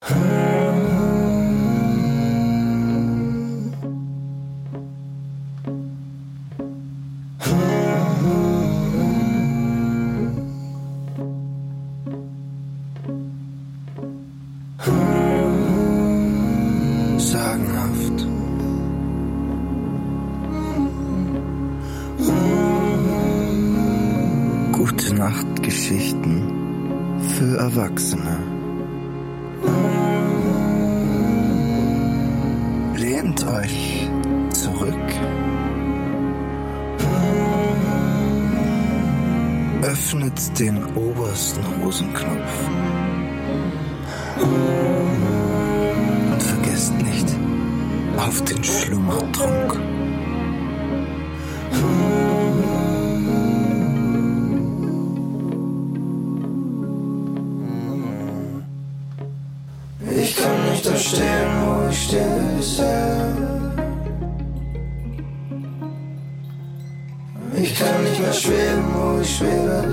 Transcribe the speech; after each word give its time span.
Sagenhaft. 0.00 0.37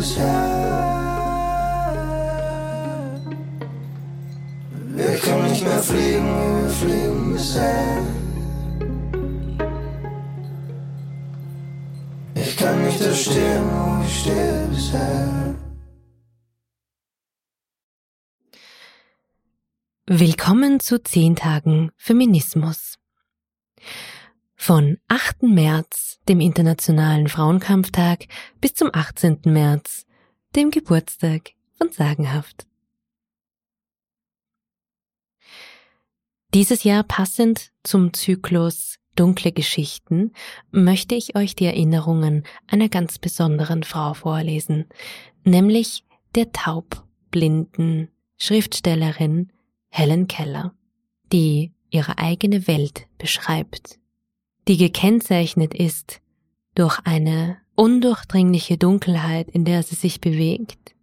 Bisher. 0.05 1.65
Wir 4.97 5.17
können 5.17 5.49
nicht 5.49 5.63
mehr 5.63 5.83
fliegen, 5.83 6.61
wir 6.61 6.69
fliegen 6.69 7.33
bisher. 7.33 8.03
Ich 12.35 12.57
kann 12.57 12.85
nicht 12.85 13.01
da 13.01 13.13
stehen, 13.13 13.63
wo 13.71 14.03
ich 14.05 14.19
stehe 14.19 14.67
bisher. 14.67 15.55
Willkommen 20.07 20.79
zu 20.79 21.01
10 21.01 21.35
Tagen 21.35 21.91
Feminismus. 21.97 22.99
Von 24.55 24.99
8. 25.07 25.43
März, 25.43 26.14
dem 26.27 26.39
Internationalen 26.39 27.27
Frauenkampftag, 27.27 28.25
bis 28.61 28.73
zum 28.73 28.89
18. 28.91 29.39
März, 29.45 30.05
dem 30.55 30.71
Geburtstag 30.71 31.51
von 31.77 31.91
Sagenhaft. 31.91 32.65
Dieses 36.53 36.83
Jahr 36.83 37.03
passend 37.03 37.71
zum 37.83 38.13
Zyklus 38.13 38.97
Dunkle 39.15 39.51
Geschichten 39.51 40.31
möchte 40.71 41.15
ich 41.15 41.35
euch 41.35 41.55
die 41.55 41.65
Erinnerungen 41.65 42.43
einer 42.67 42.89
ganz 42.89 43.17
besonderen 43.17 43.83
Frau 43.83 44.13
vorlesen, 44.13 44.85
nämlich 45.43 46.03
der 46.35 46.51
taubblinden 46.51 48.09
Schriftstellerin 48.37 49.51
Helen 49.89 50.27
Keller, 50.27 50.73
die 51.31 51.71
ihre 51.89 52.17
eigene 52.17 52.67
Welt 52.67 53.07
beschreibt, 53.17 53.99
die 54.67 54.77
gekennzeichnet 54.77 55.73
ist 55.73 56.21
durch 56.73 56.99
eine 57.03 57.57
undurchdringliche 57.75 58.77
Dunkelheit, 58.77 59.49
in 59.49 59.65
der 59.65 59.83
sie 59.83 59.95
sich 59.95 60.21
bewegt 60.21 60.95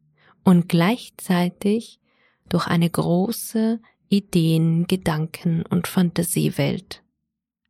und 0.45 0.69
gleichzeitig 0.69 2.01
durch 2.49 2.67
eine 2.67 2.91
große 2.91 3.81
Ideen, 4.09 4.87
Gedanken 4.87 5.65
und 5.67 5.87
Fantasiewelt. 5.87 7.03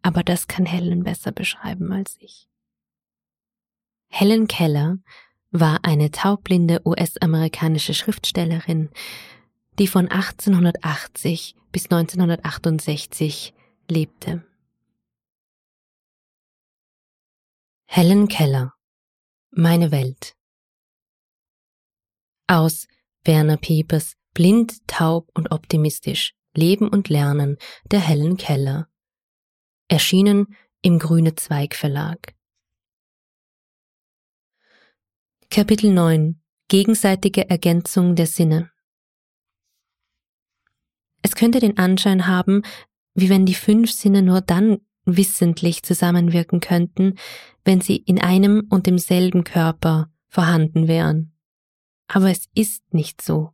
Aber 0.03 0.23
das 0.25 0.49
kann 0.49 0.67
Helen 0.67 1.05
besser 1.05 1.31
beschreiben 1.31 1.93
als 1.93 2.17
ich. 2.21 2.49
Helen 4.09 4.49
Keller 4.49 4.99
war 5.51 5.81
eine 5.85 6.11
taubblinde 6.11 6.81
US-amerikanische 6.85 7.95
Schriftstellerin, 7.95 8.91
die 9.79 9.87
von 9.87 10.09
1880 10.09 11.55
bis 11.71 11.85
1968 11.85 13.55
lebte. 13.89 14.45
Helen 17.95 18.27
Keller 18.27 18.73
Meine 19.51 19.91
Welt. 19.91 20.35
Aus 22.47 22.89
Werner 23.23 23.59
Piepers 23.59 24.17
Blind, 24.33 24.79
taub 24.87 25.29
und 25.35 25.51
optimistisch 25.51 26.35
Leben 26.55 26.89
und 26.89 27.11
Lernen 27.11 27.59
der 27.85 28.01
Helen 28.01 28.39
Keller. 28.39 28.89
Erschienen 29.89 30.57
im 30.81 30.99
Grüne 30.99 31.35
Zweig 31.35 31.75
Verlag. 31.75 32.35
Kapitel 35.51 35.93
9 35.93 36.41
Gegenseitige 36.69 37.51
Ergänzung 37.51 38.17
der 38.17 38.27
Sinne. 38.27 38.73
Es 41.21 41.35
könnte 41.35 41.61
den 41.61 41.77
Anschein 41.77 42.27
haben, 42.27 42.63
wie 43.13 43.29
wenn 43.29 43.45
die 43.45 43.55
fünf 43.55 43.93
Sinne 43.93 44.23
nur 44.23 44.41
dann 44.41 44.81
wissentlich 45.05 45.83
zusammenwirken 45.83 46.61
könnten, 46.61 47.15
wenn 47.65 47.81
sie 47.81 47.97
in 47.97 48.21
einem 48.21 48.67
und 48.71 48.87
demselben 48.87 49.45
Körper 49.45 50.11
vorhanden 50.29 50.89
wären. 50.89 51.33
Aber 52.09 52.31
es 52.31 52.49
ist 52.55 52.95
nicht 52.95 53.23
so. 53.23 53.51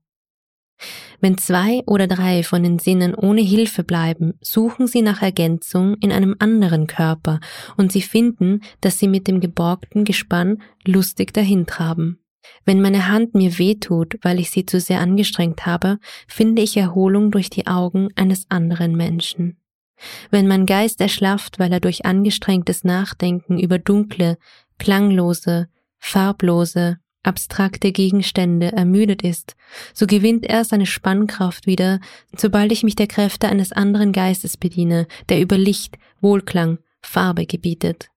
Wenn 1.20 1.38
zwei 1.38 1.82
oder 1.86 2.06
drei 2.06 2.42
von 2.44 2.62
den 2.62 2.78
Sinnen 2.78 3.14
ohne 3.14 3.40
Hilfe 3.40 3.82
bleiben, 3.82 4.34
suchen 4.40 4.86
sie 4.86 5.02
nach 5.02 5.22
Ergänzung 5.22 5.96
in 6.00 6.12
einem 6.12 6.36
anderen 6.38 6.86
Körper 6.86 7.40
und 7.76 7.90
sie 7.90 8.02
finden, 8.02 8.60
dass 8.80 8.98
sie 8.98 9.08
mit 9.08 9.26
dem 9.26 9.40
geborgten 9.40 10.04
Gespann 10.04 10.62
lustig 10.84 11.34
dahintraben. 11.34 12.20
Wenn 12.64 12.80
meine 12.80 13.08
Hand 13.08 13.34
mir 13.34 13.58
wehtut, 13.58 14.18
weil 14.22 14.38
ich 14.38 14.50
sie 14.50 14.64
zu 14.64 14.80
sehr 14.80 15.00
angestrengt 15.00 15.66
habe, 15.66 15.98
finde 16.28 16.62
ich 16.62 16.76
Erholung 16.76 17.30
durch 17.30 17.50
die 17.50 17.66
Augen 17.66 18.08
eines 18.14 18.46
anderen 18.48 18.96
Menschen. 18.96 19.58
Wenn 20.30 20.46
mein 20.46 20.66
Geist 20.66 21.00
erschlafft, 21.00 21.58
weil 21.58 21.72
er 21.72 21.80
durch 21.80 22.04
angestrengtes 22.04 22.84
Nachdenken 22.84 23.58
über 23.58 23.78
dunkle, 23.78 24.38
klanglose, 24.78 25.68
farblose, 25.98 26.98
abstrakte 27.22 27.92
Gegenstände 27.92 28.72
ermüdet 28.72 29.22
ist, 29.22 29.56
so 29.92 30.06
gewinnt 30.06 30.46
er 30.46 30.64
seine 30.64 30.86
Spannkraft 30.86 31.66
wieder, 31.66 32.00
sobald 32.36 32.72
ich 32.72 32.82
mich 32.82 32.96
der 32.96 33.06
Kräfte 33.06 33.48
eines 33.48 33.72
anderen 33.72 34.12
Geistes 34.12 34.56
bediene, 34.56 35.06
der 35.28 35.40
über 35.40 35.58
Licht, 35.58 35.98
Wohlklang, 36.20 36.78
Farbe 37.02 37.46
gebietet. 37.46 38.08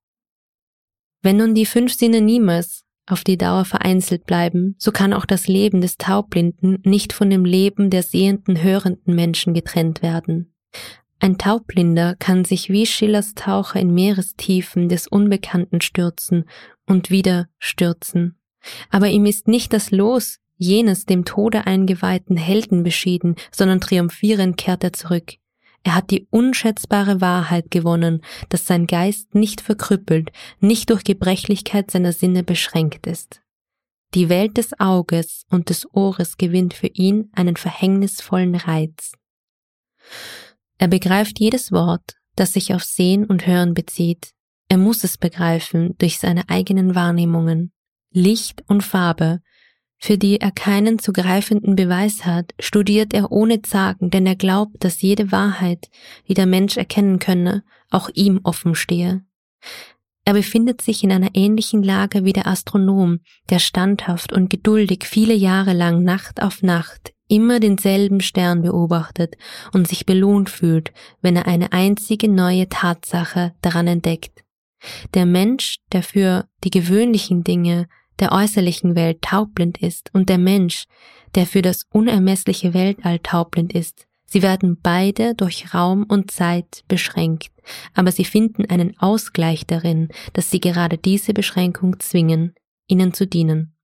Wenn 1.22 1.38
nun 1.38 1.54
die 1.54 1.66
fünf 1.66 1.94
Sinne 1.94 2.22
niemals 2.22 2.84
auf 3.08 3.24
die 3.24 3.38
Dauer 3.38 3.66
vereinzelt 3.66 4.26
bleiben, 4.26 4.76
so 4.78 4.92
kann 4.92 5.14
auch 5.14 5.26
das 5.26 5.48
Leben 5.48 5.82
des 5.82 5.98
Taubblinden 5.98 6.80
nicht 6.84 7.14
von 7.14 7.30
dem 7.30 7.46
Leben 7.46 7.90
der 7.90 8.04
sehenden, 8.04 8.62
hörenden 8.62 9.16
Menschen 9.16 9.54
getrennt 9.54 10.02
werden. 10.02 10.54
Ein 11.24 11.38
Taubblinder 11.38 12.16
kann 12.18 12.46
sich 12.46 12.72
wie 12.72 12.88
Schillers 12.88 13.36
Taucher 13.36 13.80
in 13.80 13.94
Meerestiefen 13.94 14.90
des 14.90 15.06
Unbekannten 15.08 15.80
stürzen 15.80 16.46
und 16.88 17.12
wieder 17.12 17.48
stürzen. 17.60 18.40
Aber 18.90 19.08
ihm 19.08 19.28
ist 19.28 19.48
nicht 19.48 19.72
das 19.72 19.92
Los 19.92 20.40
jenes 20.58 21.06
dem 21.06 21.24
Tode 21.24 21.68
eingeweihten 21.68 22.38
Helden 22.38 22.82
beschieden, 22.82 23.36
sondern 23.52 23.80
triumphierend 23.80 24.58
kehrt 24.58 24.84
er 24.84 24.94
zurück. 24.94 25.34
Er 25.84 25.94
hat 25.94 26.10
die 26.10 26.28
unschätzbare 26.32 27.22
Wahrheit 27.22 27.70
gewonnen, 27.70 28.24
dass 28.50 28.66
sein 28.66 28.88
Geist 28.88 29.36
nicht 29.36 29.62
verkrüppelt, 29.62 30.32
nicht 30.60 30.90
durch 30.90 31.04
Gebrechlichkeit 31.04 31.92
seiner 31.92 32.14
Sinne 32.14 32.42
beschränkt 32.44 33.06
ist. 33.06 33.44
Die 34.16 34.28
Welt 34.28 34.58
des 34.58 34.80
Auges 34.80 35.46
und 35.52 35.70
des 35.70 35.88
Ohres 35.94 36.38
gewinnt 36.38 36.74
für 36.74 36.88
ihn 36.88 37.30
einen 37.34 37.58
verhängnisvollen 37.58 38.56
Reiz. 38.56 39.14
Er 40.82 40.88
begreift 40.88 41.40
jedes 41.40 41.72
Wort, 41.72 42.16
das 42.36 42.54
sich 42.54 42.74
auf 42.74 42.84
Sehen 42.84 43.26
und 43.26 43.46
Hören 43.46 43.74
bezieht. 43.74 44.32
Er 44.68 44.78
muss 44.78 45.04
es 45.04 45.18
begreifen 45.18 45.96
durch 46.00 46.20
seine 46.20 46.50
eigenen 46.50 46.96
Wahrnehmungen. 46.96 47.72
Licht 48.12 48.64
und 48.68 48.82
Farbe 48.82 49.40
für 50.04 50.18
die 50.18 50.42
er 50.42 50.52
keinen 50.52 50.98
zu 50.98 51.14
greifenden 51.14 51.76
Beweis 51.76 52.26
hat, 52.26 52.56
studiert 52.60 53.14
er 53.14 53.32
ohne 53.32 53.62
Zagen, 53.62 54.10
denn 54.10 54.26
er 54.26 54.36
glaubt, 54.36 54.84
dass 54.84 55.04
jede 55.04 55.32
Wahrheit, 55.32 55.90
die 56.28 56.34
der 56.34 56.48
Mensch 56.48 56.76
erkennen 56.76 57.20
könne, 57.20 57.64
auch 57.92 58.10
ihm 58.16 58.40
offen 58.44 58.74
stehe. 58.74 59.24
Er 60.24 60.34
befindet 60.34 60.82
sich 60.82 61.04
in 61.04 61.12
einer 61.12 61.32
ähnlichen 61.34 61.82
Lage 61.82 62.24
wie 62.24 62.34
der 62.34 62.48
Astronom, 62.48 63.20
der 63.50 63.60
standhaft 63.60 64.32
und 64.32 64.50
geduldig 64.50 65.06
viele 65.06 65.34
Jahre 65.34 65.74
lang 65.74 66.04
Nacht 66.04 66.42
auf 66.42 66.62
Nacht 66.62 67.14
immer 67.32 67.62
denselben 67.62 68.20
Stern 68.20 68.62
beobachtet 68.62 69.38
und 69.74 69.88
sich 69.88 70.06
belohnt 70.06 70.50
fühlt, 70.50 70.92
wenn 71.22 71.38
er 71.38 71.48
eine 71.48 71.72
einzige 71.72 72.28
neue 72.28 72.68
Tatsache 72.68 73.54
daran 73.62 73.88
entdeckt. 73.88 74.44
Der 75.14 75.26
Mensch, 75.26 75.78
der 75.94 76.04
für 76.04 76.46
die 76.66 76.72
gewöhnlichen 76.72 77.44
Dinge 77.44 77.88
der 78.20 78.34
äußerlichen 78.34 78.96
Welt 78.96 79.22
taubblind 79.22 79.82
ist 79.82 80.14
und 80.14 80.28
der 80.28 80.38
Mensch, 80.38 80.86
der 81.34 81.46
für 81.46 81.62
das 81.62 81.86
unermessliche 81.90 82.74
Weltall 82.74 83.20
taubblind 83.20 83.74
ist, 83.74 84.06
sie 84.32 84.42
werden 84.42 84.80
beide 84.82 85.36
durch 85.36 85.74
Raum 85.74 86.04
und 86.04 86.32
Zeit 86.32 86.84
beschränkt, 86.88 87.52
aber 87.94 88.12
sie 88.12 88.26
finden 88.26 88.66
einen 88.66 88.98
Ausgleich 89.00 89.66
darin, 89.68 90.10
dass 90.34 90.50
sie 90.50 90.60
gerade 90.60 90.98
diese 90.98 91.34
Beschränkung 91.34 92.00
zwingen, 92.00 92.56
ihnen 92.88 93.14
zu 93.14 93.28
dienen. 93.28 93.76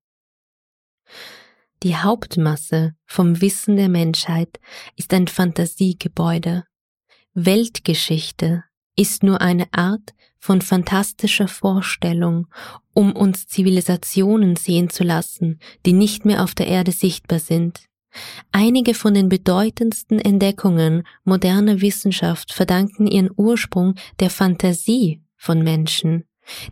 Die 1.84 1.96
Hauptmasse 1.96 2.96
vom 3.06 3.40
Wissen 3.42 3.76
der 3.76 3.90
Menschheit 3.90 4.60
ist 4.96 5.14
ein 5.14 5.28
Fantasiegebäude. 5.28 6.64
Weltgeschichte 7.34 8.64
ist 8.96 9.22
nur 9.22 9.42
eine 9.42 9.72
Art 9.74 10.16
von 10.40 10.62
fantastischer 10.62 11.48
Vorstellung, 11.48 12.48
um 12.94 13.16
uns 13.16 13.48
Zivilisationen 13.48 14.56
sehen 14.56 14.90
zu 14.90 15.04
lassen, 15.04 15.60
die 15.86 15.94
nicht 15.94 16.26
mehr 16.26 16.44
auf 16.44 16.56
der 16.56 16.68
Erde 16.68 16.92
sichtbar 16.92 17.40
sind. 17.40 17.82
Einige 18.52 18.94
von 18.94 19.14
den 19.14 19.30
bedeutendsten 19.30 20.20
Entdeckungen 20.20 21.04
moderner 21.24 21.82
Wissenschaft 21.82 22.54
verdanken 22.54 23.08
ihren 23.08 23.30
Ursprung 23.36 23.96
der 24.20 24.30
Fantasie 24.30 25.22
von 25.36 25.64
Menschen 25.64 26.24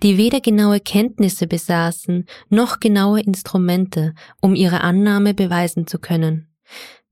die 0.04 0.18
weder 0.18 0.42
genaue 0.42 0.80
Kenntnisse 0.80 1.48
besaßen 1.48 2.26
noch 2.50 2.80
genaue 2.80 3.22
Instrumente, 3.22 4.14
um 4.42 4.56
ihre 4.56 4.82
Annahme 4.82 5.34
beweisen 5.34 5.88
zu 5.88 6.00
können. 6.00 6.48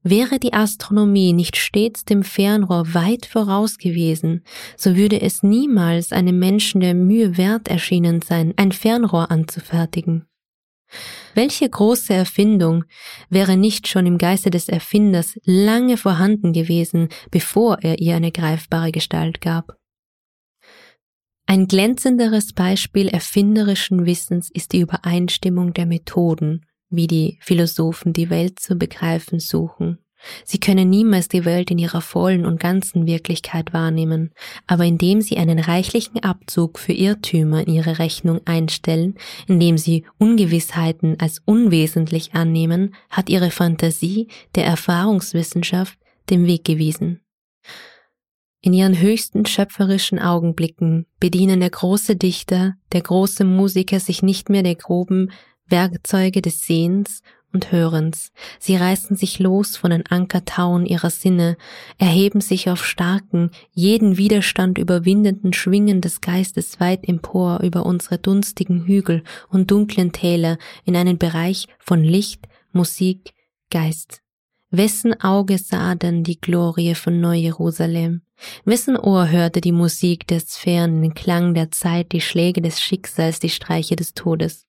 Wäre 0.06 0.38
die 0.38 0.52
Astronomie 0.52 1.32
nicht 1.32 1.56
stets 1.56 2.04
dem 2.04 2.24
Fernrohr 2.24 2.94
weit 2.94 3.26
voraus 3.26 3.78
gewesen, 3.78 4.44
so 4.76 4.98
würde 4.98 5.22
es 5.22 5.44
niemals 5.44 6.12
einem 6.12 6.40
Menschen 6.40 6.82
der 6.82 6.94
Mühe 6.94 7.38
wert 7.38 7.70
erschienen 7.70 8.22
sein, 8.22 8.54
ein 8.58 8.74
Fernrohr 8.74 9.32
anzufertigen. 9.32 10.26
Welche 11.34 11.70
große 11.70 12.14
Erfindung 12.14 12.86
wäre 13.30 13.58
nicht 13.58 13.88
schon 13.88 14.06
im 14.06 14.18
Geiste 14.18 14.50
des 14.50 14.70
Erfinders 14.70 15.40
lange 15.44 15.98
vorhanden 15.98 16.54
gewesen, 16.54 17.10
bevor 17.32 17.80
er 17.82 18.00
ihr 18.00 18.16
eine 18.16 18.32
greifbare 18.32 18.92
Gestalt 18.92 19.42
gab? 19.42 19.78
Ein 21.46 21.68
glänzenderes 21.68 22.54
Beispiel 22.54 23.08
erfinderischen 23.08 24.06
Wissens 24.06 24.50
ist 24.52 24.72
die 24.72 24.80
Übereinstimmung 24.80 25.74
der 25.74 25.86
Methoden, 25.86 26.66
wie 26.90 27.08
die 27.08 27.38
Philosophen 27.42 28.14
die 28.14 28.30
Welt 28.30 28.60
zu 28.60 28.76
begreifen 28.76 29.40
suchen. 29.40 30.03
Sie 30.46 30.60
können 30.60 30.90
niemals 30.90 31.28
die 31.28 31.46
Welt 31.46 31.72
in 31.72 31.78
ihrer 31.78 32.02
vollen 32.02 32.46
und 32.46 32.60
ganzen 32.60 33.06
Wirklichkeit 33.06 33.74
wahrnehmen, 33.74 34.32
aber 34.68 34.86
indem 34.86 35.22
sie 35.22 35.38
einen 35.38 35.60
reichlichen 35.60 36.24
Abzug 36.24 36.80
für 36.80 36.94
Irrtümer 36.94 37.68
in 37.68 37.74
ihre 37.74 38.00
Rechnung 38.00 38.42
einstellen, 38.46 39.16
indem 39.48 39.78
sie 39.78 40.06
Ungewissheiten 40.18 41.20
als 41.20 41.42
unwesentlich 41.46 42.34
annehmen, 42.34 42.96
hat 43.10 43.30
ihre 43.30 43.52
Fantasie 43.52 44.28
der 44.56 44.66
Erfahrungswissenschaft 44.66 45.98
den 46.30 46.48
Weg 46.48 46.64
gewiesen. 46.64 47.20
In 48.62 48.72
ihren 48.74 48.98
höchsten 48.98 49.46
schöpferischen 49.46 50.20
Augenblicken 50.20 51.06
bedienen 51.20 51.60
der 51.60 51.70
große 51.70 52.16
Dichter, 52.16 52.76
der 52.94 53.02
große 53.02 53.44
Musiker 53.44 54.00
sich 54.00 54.24
nicht 54.24 54.50
mehr 54.50 54.64
der 54.64 54.76
groben 54.76 55.32
Werkzeuge 55.68 56.42
des 56.42 56.66
Sehens 56.66 57.22
und 57.54 57.72
Hörens. 57.72 58.32
Sie 58.60 58.76
reißen 58.76 59.16
sich 59.16 59.40
los 59.40 59.78
von 59.78 59.92
den 59.92 60.06
Ankertauen 60.08 60.86
ihrer 60.86 61.10
Sinne, 61.10 61.56
erheben 61.98 62.42
sich 62.42 62.70
auf 62.70 62.86
starken, 62.86 63.52
jeden 63.72 64.18
Widerstand 64.18 64.78
überwindenden 64.78 65.54
Schwingen 65.54 66.02
des 66.02 66.22
Geistes 66.22 66.80
weit 66.80 67.08
empor 67.08 67.60
über 67.62 67.86
unsere 67.86 68.18
dunstigen 68.18 68.86
Hügel 68.86 69.24
und 69.50 69.72
dunklen 69.72 70.12
Täler 70.12 70.58
in 70.84 70.96
einen 70.96 71.18
Bereich 71.18 71.68
von 71.80 72.04
Licht, 72.04 72.48
Musik, 72.72 73.34
Geist. 73.70 74.24
Wessen 74.76 75.22
Auge 75.22 75.60
sah 75.60 75.94
denn 75.94 76.24
die 76.24 76.42
Glorie 76.42 76.96
von 76.96 77.22
Neu-Jerusalem? 77.22 78.24
Wessen 78.66 78.98
Ohr 78.98 79.30
hörte 79.30 79.62
die 79.62 79.72
Musik 79.72 80.26
der 80.28 80.40
Sphären, 80.40 81.04
den 81.04 81.14
Klang 81.14 81.54
der 81.54 81.70
Zeit, 81.70 82.12
die 82.12 82.22
Schläge 82.22 82.60
des 82.60 82.82
Schicksals, 82.82 83.40
die 83.40 83.50
Streiche 83.50 83.96
des 83.96 84.16
Todes? 84.16 84.66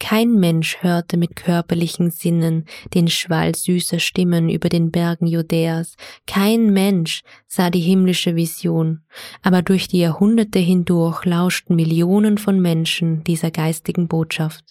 Kein 0.00 0.40
Mensch 0.40 0.78
hörte 0.80 1.16
mit 1.16 1.36
körperlichen 1.36 2.10
Sinnen 2.10 2.64
den 2.94 3.06
Schwall 3.06 3.54
süßer 3.54 4.00
Stimmen 4.00 4.48
über 4.48 4.68
den 4.68 4.90
Bergen 4.90 5.26
Judäas, 5.26 5.94
kein 6.26 6.72
Mensch 6.72 7.20
sah 7.46 7.70
die 7.70 7.80
himmlische 7.80 8.34
Vision, 8.34 9.02
aber 9.42 9.62
durch 9.62 9.86
die 9.86 10.00
Jahrhunderte 10.00 10.58
hindurch 10.58 11.24
lauschten 11.26 11.76
Millionen 11.76 12.38
von 12.38 12.60
Menschen 12.60 13.22
dieser 13.24 13.50
geistigen 13.52 14.08
Botschaft. 14.08 14.64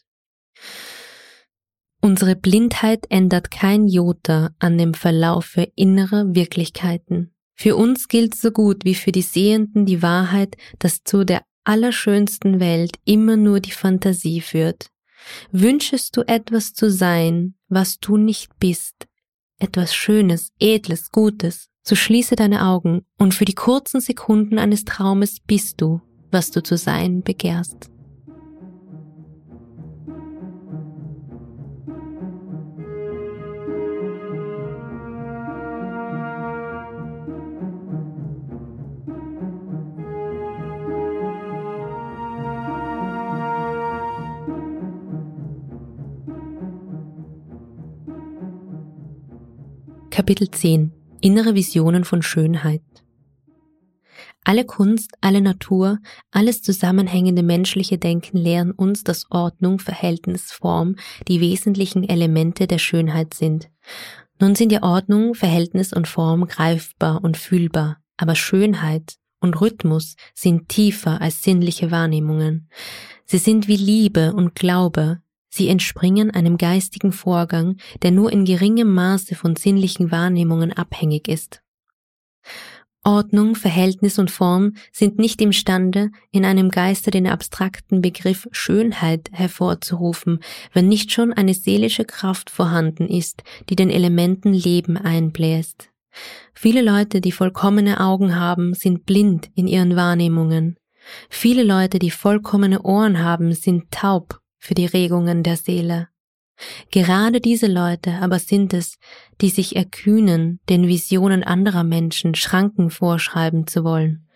Unsere 2.02 2.36
Blindheit 2.36 3.06
ändert 3.10 3.52
kein 3.52 3.88
Jota 3.88 4.50
an 4.58 4.78
dem 4.78 4.94
Verlaufe 4.94 5.72
innerer 5.76 6.34
Wirklichkeiten. 6.34 7.34
Für 7.56 7.76
uns 7.76 8.08
gilt 8.08 8.36
so 8.36 8.52
gut 8.52 8.84
wie 8.84 8.96
für 8.96 9.12
die 9.12 9.22
Sehenden 9.22 9.86
die 9.86 10.02
Wahrheit, 10.02 10.58
dass 10.80 11.04
zu 11.04 11.24
der 11.24 11.44
allerschönsten 11.66 12.60
Welt 12.60 12.98
immer 13.06 13.36
nur 13.36 13.60
die 13.60 13.72
Fantasie 13.72 14.42
führt. 14.42 14.90
Wünschest 15.52 16.16
du 16.18 16.22
etwas 16.22 16.74
zu 16.74 16.90
sein, 16.92 17.56
was 17.68 18.00
du 18.00 18.18
nicht 18.18 18.58
bist, 18.60 19.08
etwas 19.60 19.94
Schönes, 19.94 20.52
Edles, 20.60 21.12
Gutes, 21.12 21.70
so 21.84 21.96
schließe 21.96 22.36
deine 22.36 22.66
Augen 22.66 23.06
und 23.18 23.34
für 23.34 23.46
die 23.46 23.56
kurzen 23.56 24.02
Sekunden 24.02 24.60
eines 24.60 24.86
Traumes 24.86 25.40
bist 25.40 25.82
du, 25.82 26.02
was 26.32 26.52
du 26.52 26.62
zu 26.62 26.78
sein 26.78 27.24
begehrst. 27.24 27.90
Kapitel 50.20 50.52
10 50.52 50.92
Innere 51.22 51.56
Visionen 51.56 52.04
von 52.04 52.22
Schönheit 52.22 52.82
Alle 54.44 54.66
Kunst, 54.66 55.14
alle 55.22 55.40
Natur, 55.40 56.00
alles 56.30 56.62
zusammenhängende 56.62 57.42
menschliche 57.42 57.98
Denken 57.98 58.36
lehren 58.36 58.72
uns, 58.74 59.06
dass 59.06 59.32
Ordnung, 59.32 59.80
Verhältnis, 59.80 60.52
Form 60.52 60.98
die 61.30 61.40
wesentlichen 61.40 62.04
Elemente 62.04 62.68
der 62.68 62.80
Schönheit 62.80 63.34
sind. 63.34 63.70
Nun 64.42 64.56
sind 64.56 64.74
ja 64.74 64.84
Ordnung, 64.84 65.36
Verhältnis 65.36 65.94
und 65.94 66.06
Form 66.06 66.48
greifbar 66.48 67.24
und 67.24 67.38
fühlbar, 67.38 68.02
aber 68.18 68.36
Schönheit 68.36 69.16
und 69.40 69.62
Rhythmus 69.62 70.18
sind 70.36 70.68
tiefer 70.68 71.22
als 71.22 71.44
sinnliche 71.44 71.92
Wahrnehmungen. 71.92 72.68
Sie 73.24 73.38
sind 73.38 73.70
wie 73.70 73.78
Liebe 73.78 74.34
und 74.34 74.54
Glaube, 74.54 75.22
Sie 75.50 75.68
entspringen 75.68 76.32
einem 76.32 76.58
geistigen 76.58 77.12
Vorgang, 77.12 77.78
der 78.04 78.12
nur 78.12 78.32
in 78.32 78.46
geringem 78.46 78.94
Maße 78.94 79.36
von 79.36 79.56
sinnlichen 79.56 80.12
Wahrnehmungen 80.12 80.72
abhängig 80.72 81.28
ist. 81.28 81.62
Ordnung, 83.04 83.56
Verhältnis 83.56 84.20
und 84.20 84.30
Form 84.30 84.74
sind 84.92 85.18
nicht 85.18 85.42
imstande, 85.42 86.12
in 86.32 86.44
einem 86.44 86.70
Geiste 86.70 87.12
den 87.12 87.28
abstrakten 87.28 88.02
Begriff 88.02 88.48
Schönheit 88.52 89.30
hervorzurufen, 89.32 90.40
wenn 90.74 90.90
nicht 90.90 91.12
schon 91.12 91.32
eine 91.32 91.54
seelische 91.54 92.04
Kraft 92.04 92.50
vorhanden 92.50 93.08
ist, 93.08 93.44
die 93.70 93.76
den 93.76 93.90
Elementen 93.90 94.54
Leben 94.54 94.98
einbläst. 94.98 95.90
Viele 96.54 96.82
Leute, 96.82 97.22
die 97.22 97.32
vollkommene 97.32 98.02
Augen 98.02 98.36
haben, 98.36 98.74
sind 98.74 99.06
blind 99.06 99.50
in 99.56 99.68
ihren 99.68 99.96
Wahrnehmungen. 99.96 100.78
Viele 101.30 101.64
Leute, 101.64 102.00
die 102.00 102.12
vollkommene 102.12 102.82
Ohren 102.82 103.24
haben, 103.24 103.54
sind 103.54 103.92
taub 103.92 104.42
für 104.60 104.76
die 104.76 104.86
Regungen 104.86 105.44
der 105.44 105.58
Seele. 105.58 106.10
Gerade 106.92 107.40
diese 107.40 107.68
Leute 107.68 108.14
aber 108.22 108.40
sind 108.40 108.74
es, 108.74 108.98
die 109.42 109.50
sich 109.50 109.76
erkühnen, 109.76 110.60
den 110.70 110.88
Visionen 110.88 111.44
anderer 111.44 111.84
Menschen 111.84 112.36
Schranken 112.36 112.90
vorschreiben 112.90 113.66
zu 113.66 113.84
wollen, 113.84 114.28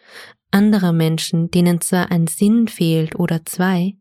anderer 0.51 0.93
Menschen, 0.93 1.51
denen 1.51 1.81
zwar 1.81 2.11
ein 2.11 2.27
Sinn 2.27 2.67
fehlt 2.67 3.15
oder 3.15 3.45
zwei, 3.45 3.97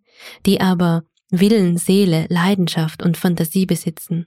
die 0.47 0.61
aber 0.61 1.05
Willen, 1.31 1.79
Seele, 1.79 2.27
Leidenschaft 2.29 3.03
und 3.03 3.17
Fantasie 3.17 3.67
besitzen. 3.67 4.27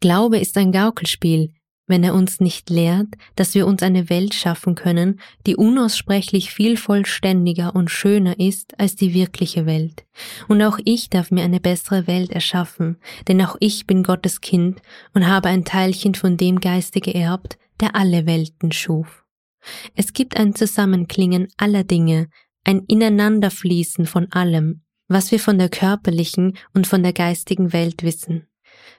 Glaube 0.00 0.38
ist 0.38 0.56
ein 0.56 0.72
Gaukelspiel, 0.72 1.52
wenn 1.88 2.04
er 2.04 2.14
uns 2.14 2.40
nicht 2.40 2.70
lehrt, 2.70 3.08
dass 3.34 3.54
wir 3.54 3.66
uns 3.66 3.82
eine 3.82 4.08
Welt 4.10 4.34
schaffen 4.34 4.74
können, 4.74 5.20
die 5.46 5.56
unaussprechlich 5.56 6.52
viel 6.52 6.76
vollständiger 6.76 7.74
und 7.74 7.90
schöner 7.90 8.38
ist 8.38 8.78
als 8.78 8.94
die 8.94 9.14
wirkliche 9.14 9.66
Welt. 9.66 10.04
Und 10.46 10.62
auch 10.62 10.78
ich 10.84 11.10
darf 11.10 11.30
mir 11.30 11.42
eine 11.42 11.60
bessere 11.60 12.06
Welt 12.06 12.30
erschaffen, 12.30 12.98
denn 13.26 13.42
auch 13.42 13.56
ich 13.60 13.86
bin 13.86 14.02
Gottes 14.02 14.40
Kind 14.40 14.80
und 15.14 15.26
habe 15.26 15.48
ein 15.48 15.64
Teilchen 15.64 16.14
von 16.14 16.36
dem 16.36 16.60
Geiste 16.60 17.00
geerbt, 17.00 17.58
der 17.80 17.96
alle 17.96 18.26
Welten 18.26 18.72
schuf. 18.72 19.24
Es 19.94 20.12
gibt 20.12 20.36
ein 20.36 20.54
Zusammenklingen 20.54 21.48
aller 21.56 21.84
Dinge, 21.84 22.28
ein 22.64 22.84
Ineinanderfließen 22.86 24.06
von 24.06 24.30
allem, 24.32 24.82
was 25.08 25.32
wir 25.32 25.40
von 25.40 25.58
der 25.58 25.68
körperlichen 25.68 26.56
und 26.74 26.86
von 26.86 27.02
der 27.02 27.12
geistigen 27.12 27.72
Welt 27.72 28.02
wissen. 28.02 28.46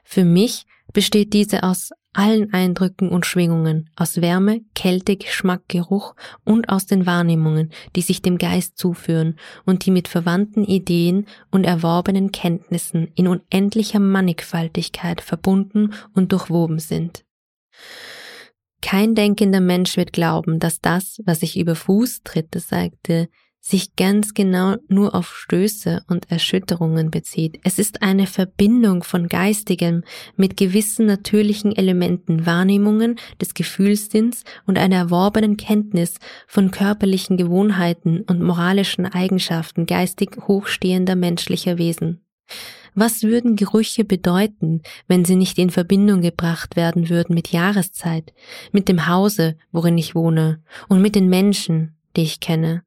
Für 0.02 0.24
mich 0.24 0.66
besteht 0.92 1.32
diese 1.32 1.62
aus 1.62 1.90
allen 2.12 2.52
Eindrücken 2.52 3.10
und 3.10 3.26
Schwingungen, 3.26 3.90
aus 3.96 4.20
Wärme, 4.20 4.62
Kälte, 4.74 5.16
Geschmack, 5.16 5.62
Geruch 5.68 6.14
und 6.44 6.68
aus 6.68 6.86
den 6.86 7.06
Wahrnehmungen, 7.06 7.70
die 7.94 8.02
sich 8.02 8.20
dem 8.22 8.38
Geist 8.38 8.78
zuführen 8.78 9.38
und 9.64 9.86
die 9.86 9.90
mit 9.90 10.08
verwandten 10.08 10.64
Ideen 10.64 11.26
und 11.50 11.64
erworbenen 11.64 12.32
Kenntnissen 12.32 13.12
in 13.14 13.28
unendlicher 13.28 14.00
Mannigfaltigkeit 14.00 15.20
verbunden 15.20 15.92
und 16.14 16.32
durchwoben 16.32 16.78
sind. 16.78 17.24
Kein 18.82 19.14
denkender 19.14 19.60
Mensch 19.60 19.96
wird 19.96 20.12
glauben, 20.12 20.58
dass 20.58 20.80
das, 20.80 21.20
was 21.24 21.42
ich 21.42 21.58
über 21.58 21.74
Fußtritte 21.74 22.60
sagte, 22.60 23.28
sich 23.70 23.96
ganz 23.96 24.34
genau 24.34 24.76
nur 24.88 25.14
auf 25.14 25.34
Stöße 25.34 26.04
und 26.08 26.30
Erschütterungen 26.30 27.10
bezieht. 27.10 27.58
Es 27.62 27.78
ist 27.78 28.02
eine 28.02 28.26
Verbindung 28.26 29.02
von 29.02 29.28
geistigem 29.28 30.02
mit 30.36 30.56
gewissen 30.56 31.06
natürlichen 31.06 31.74
Elementen, 31.74 32.46
Wahrnehmungen 32.46 33.16
des 33.40 33.54
Gefühlssinns 33.54 34.44
und 34.66 34.78
einer 34.78 34.96
erworbenen 34.96 35.56
Kenntnis 35.56 36.16
von 36.46 36.70
körperlichen 36.70 37.36
Gewohnheiten 37.36 38.22
und 38.22 38.42
moralischen 38.42 39.06
Eigenschaften 39.06 39.86
geistig 39.86 40.36
hochstehender 40.46 41.16
menschlicher 41.16 41.78
Wesen. 41.78 42.20
Was 42.94 43.22
würden 43.22 43.54
Gerüche 43.54 44.04
bedeuten, 44.04 44.82
wenn 45.06 45.24
sie 45.24 45.36
nicht 45.36 45.58
in 45.58 45.70
Verbindung 45.70 46.22
gebracht 46.22 46.74
werden 46.74 47.08
würden 47.08 47.34
mit 47.34 47.48
Jahreszeit, 47.48 48.32
mit 48.72 48.88
dem 48.88 49.06
Hause, 49.06 49.56
worin 49.70 49.96
ich 49.96 50.16
wohne, 50.16 50.62
und 50.88 51.00
mit 51.00 51.14
den 51.14 51.28
Menschen, 51.28 51.96
die 52.16 52.22
ich 52.22 52.40
kenne? 52.40 52.82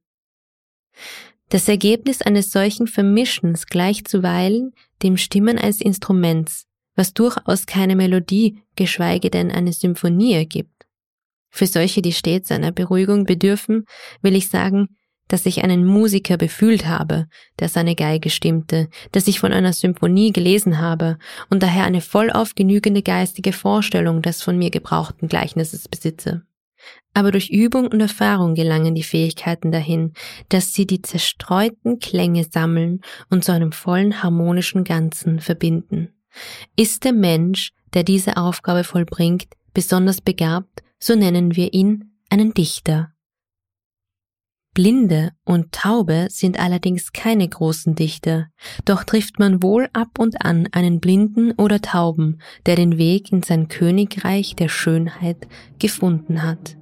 Das 1.50 1.68
Ergebnis 1.68 2.22
eines 2.22 2.52
solchen 2.52 2.88
Vermischens 2.88 3.68
gleicht 3.68 4.08
zuweilen 4.08 4.74
dem 5.04 5.18
Stimmen 5.18 5.58
eines 5.58 5.82
Instruments, 5.82 6.66
was 6.96 7.14
durchaus 7.14 7.66
keine 7.66 7.96
Melodie, 7.96 8.64
geschweige 8.76 9.30
denn 9.30 9.52
eine 9.52 9.74
Symphonie 9.74 10.34
ergibt. 10.34 10.88
Für 11.50 11.68
solche, 11.68 12.02
die 12.02 12.14
stets 12.14 12.52
einer 12.52 12.72
Beruhigung 12.72 13.26
bedürfen, 13.26 13.86
will 14.22 14.36
ich 14.36 14.50
sagen, 14.50 14.88
dass 15.28 15.46
ich 15.46 15.64
einen 15.64 15.86
Musiker 15.86 16.38
befühlt 16.38 16.88
habe, 16.88 17.28
der 17.60 17.70
seine 17.70 17.96
Geige 17.96 18.30
stimmte, 18.30 18.90
dass 19.12 19.28
ich 19.28 19.40
von 19.40 19.54
einer 19.54 19.74
Symphonie 19.74 20.34
gelesen 20.34 20.80
habe 20.80 21.18
und 21.50 21.64
daher 21.64 21.86
eine 21.86 22.02
vollauf 22.02 22.56
genügende 22.56 23.02
geistige 23.02 23.54
Vorstellung 23.54 24.22
des 24.22 24.42
von 24.42 24.58
mir 24.58 24.70
gebrauchten 24.70 25.28
Gleichnisses 25.28 25.88
besitze. 25.88 26.44
Aber 27.14 27.32
durch 27.32 27.50
Übung 27.50 27.88
und 27.88 28.02
Erfahrung 28.02 28.56
gelangen 28.56 28.96
die 28.96 29.04
Fähigkeiten 29.04 29.72
dahin, 29.72 30.14
dass 30.50 30.74
sie 30.74 30.88
die 30.88 31.02
zerstreuten 31.02 32.00
Klänge 32.00 32.44
sammeln 32.44 33.02
und 33.30 33.44
zu 33.44 33.52
einem 33.52 33.72
vollen 33.72 34.24
harmonischen 34.24 34.84
Ganzen 34.84 35.40
verbinden. 35.40 36.10
Ist 36.76 37.04
der 37.04 37.14
Mensch, 37.14 37.72
der 37.94 38.04
diese 38.04 38.38
Aufgabe 38.38 38.84
vollbringt, 38.84 39.48
besonders 39.74 40.22
begabt, 40.22 40.84
so 41.00 41.16
nennen 41.16 41.56
wir 41.56 41.74
ihn 41.74 42.16
einen 42.30 42.54
Dichter. 42.54 43.13
Blinde 44.74 45.32
und 45.46 45.72
Taube 45.72 46.28
sind 46.30 46.60
allerdings 46.60 47.14
keine 47.14 47.48
großen 47.48 47.94
Dichter, 47.94 48.48
doch 48.86 49.04
trifft 49.04 49.38
man 49.38 49.62
wohl 49.62 49.88
ab 49.94 50.18
und 50.18 50.44
an 50.44 50.68
einen 50.72 51.00
Blinden 51.00 51.52
oder 51.54 51.80
Tauben, 51.82 52.42
der 52.66 52.76
den 52.76 52.98
Weg 52.98 53.32
in 53.32 53.44
sein 53.44 53.68
Königreich 53.68 54.56
der 54.56 54.70
Schönheit 54.70 55.48
gefunden 55.78 56.42
hat. 56.42 56.76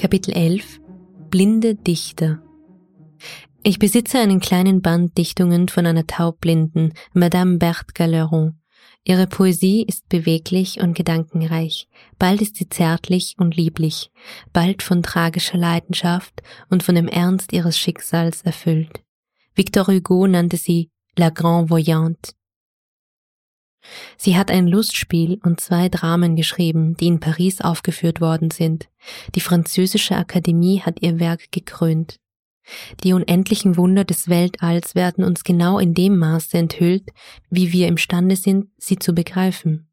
Kapitel 0.00 0.32
11 0.32 0.80
Blinde 1.28 1.74
Dichter 1.74 2.42
Ich 3.62 3.78
besitze 3.78 4.18
einen 4.18 4.40
kleinen 4.40 4.80
Band 4.80 5.18
Dichtungen 5.18 5.68
von 5.68 5.84
einer 5.84 6.06
taubblinden 6.06 6.94
Madame 7.12 7.58
Berthe 7.58 7.92
Galeron. 7.92 8.58
Ihre 9.04 9.26
Poesie 9.26 9.84
ist 9.86 10.08
beweglich 10.08 10.80
und 10.80 10.94
gedankenreich, 10.94 11.86
bald 12.18 12.40
ist 12.40 12.56
sie 12.56 12.70
zärtlich 12.70 13.34
und 13.36 13.58
lieblich, 13.58 14.10
bald 14.54 14.82
von 14.82 15.02
tragischer 15.02 15.58
Leidenschaft 15.58 16.40
und 16.70 16.82
von 16.82 16.94
dem 16.94 17.06
Ernst 17.06 17.52
ihres 17.52 17.76
Schicksals 17.76 18.40
erfüllt. 18.40 19.02
Victor 19.54 19.86
Hugo 19.86 20.26
nannte 20.26 20.56
sie 20.56 20.88
La 21.18 21.28
Grande 21.28 21.68
Voyante, 21.68 22.32
Sie 24.22 24.36
hat 24.36 24.50
ein 24.50 24.66
Lustspiel 24.66 25.40
und 25.44 25.62
zwei 25.62 25.88
Dramen 25.88 26.36
geschrieben, 26.36 26.94
die 26.94 27.06
in 27.06 27.20
Paris 27.20 27.62
aufgeführt 27.62 28.20
worden 28.20 28.50
sind. 28.50 28.90
Die 29.34 29.40
französische 29.40 30.14
Akademie 30.14 30.82
hat 30.82 31.00
ihr 31.00 31.18
Werk 31.18 31.50
gekrönt. 31.52 32.16
Die 33.02 33.14
unendlichen 33.14 33.78
Wunder 33.78 34.04
des 34.04 34.28
Weltalls 34.28 34.94
werden 34.94 35.24
uns 35.24 35.42
genau 35.42 35.78
in 35.78 35.94
dem 35.94 36.18
Maße 36.18 36.58
enthüllt, 36.58 37.08
wie 37.48 37.72
wir 37.72 37.88
imstande 37.88 38.36
sind, 38.36 38.66
sie 38.76 38.98
zu 38.98 39.14
begreifen. 39.14 39.90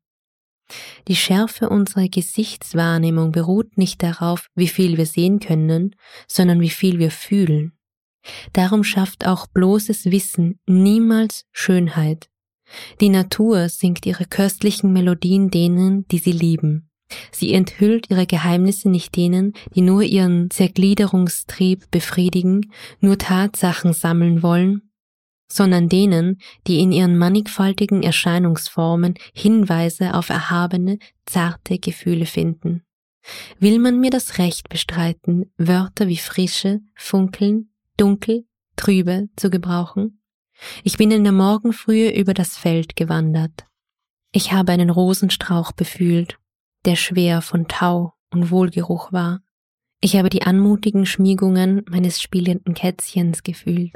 Die 1.07 1.15
Schärfe 1.15 1.69
unserer 1.69 2.09
Gesichtswahrnehmung 2.09 3.31
beruht 3.31 3.77
nicht 3.77 4.03
darauf, 4.03 4.49
wie 4.55 4.67
viel 4.67 4.97
wir 4.97 5.05
sehen 5.05 5.39
können, 5.39 5.95
sondern 6.27 6.59
wie 6.59 6.69
viel 6.69 6.99
wir 6.99 7.11
fühlen. 7.11 7.77
Darum 8.51 8.83
schafft 8.83 9.25
auch 9.25 9.47
bloßes 9.47 10.11
Wissen 10.11 10.59
niemals 10.65 11.45
Schönheit, 11.53 12.27
die 13.01 13.09
Natur 13.09 13.69
singt 13.69 14.05
ihre 14.05 14.25
köstlichen 14.25 14.93
Melodien 14.93 15.49
denen, 15.49 16.07
die 16.07 16.17
sie 16.17 16.31
lieben. 16.31 16.89
Sie 17.31 17.53
enthüllt 17.53 18.09
ihre 18.09 18.25
Geheimnisse 18.25 18.89
nicht 18.89 19.15
denen, 19.15 19.53
die 19.73 19.81
nur 19.81 20.03
ihren 20.03 20.49
Zergliederungstrieb 20.49 21.89
befriedigen, 21.89 22.71
nur 22.99 23.17
Tatsachen 23.17 23.93
sammeln 23.93 24.43
wollen, 24.43 24.91
sondern 25.49 25.87
denen, 25.87 26.39
die 26.67 26.79
in 26.79 26.91
ihren 26.91 27.17
mannigfaltigen 27.17 28.03
Erscheinungsformen 28.03 29.15
Hinweise 29.33 30.13
auf 30.13 30.29
erhabene, 30.29 30.99
zarte 31.25 31.79
Gefühle 31.79 32.25
finden. 32.25 32.83
Will 33.59 33.79
man 33.79 33.99
mir 33.99 34.09
das 34.09 34.37
Recht 34.37 34.69
bestreiten, 34.69 35.51
Wörter 35.57 36.07
wie 36.07 36.17
frische, 36.17 36.79
funkeln, 36.95 37.71
dunkel, 37.97 38.45
trübe 38.75 39.29
zu 39.35 39.49
gebrauchen? 39.49 40.21
Ich 40.83 40.97
bin 40.97 41.11
in 41.11 41.23
der 41.23 41.33
Morgenfrühe 41.33 42.11
über 42.15 42.33
das 42.33 42.57
Feld 42.57 42.95
gewandert. 42.95 43.65
Ich 44.31 44.51
habe 44.51 44.71
einen 44.71 44.89
Rosenstrauch 44.89 45.71
befühlt, 45.71 46.37
der 46.85 46.95
schwer 46.95 47.41
von 47.41 47.67
Tau 47.67 48.13
und 48.31 48.51
Wohlgeruch 48.51 49.11
war. 49.11 49.41
Ich 50.01 50.15
habe 50.15 50.29
die 50.29 50.43
anmutigen 50.43 51.05
Schmiegungen 51.05 51.83
meines 51.89 52.21
spielenden 52.21 52.73
Kätzchens 52.73 53.43
gefühlt. 53.43 53.93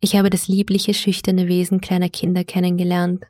Ich 0.00 0.16
habe 0.16 0.30
das 0.30 0.48
liebliche, 0.48 0.94
schüchterne 0.94 1.48
Wesen 1.48 1.80
kleiner 1.80 2.08
Kinder 2.08 2.44
kennengelernt. 2.44 3.24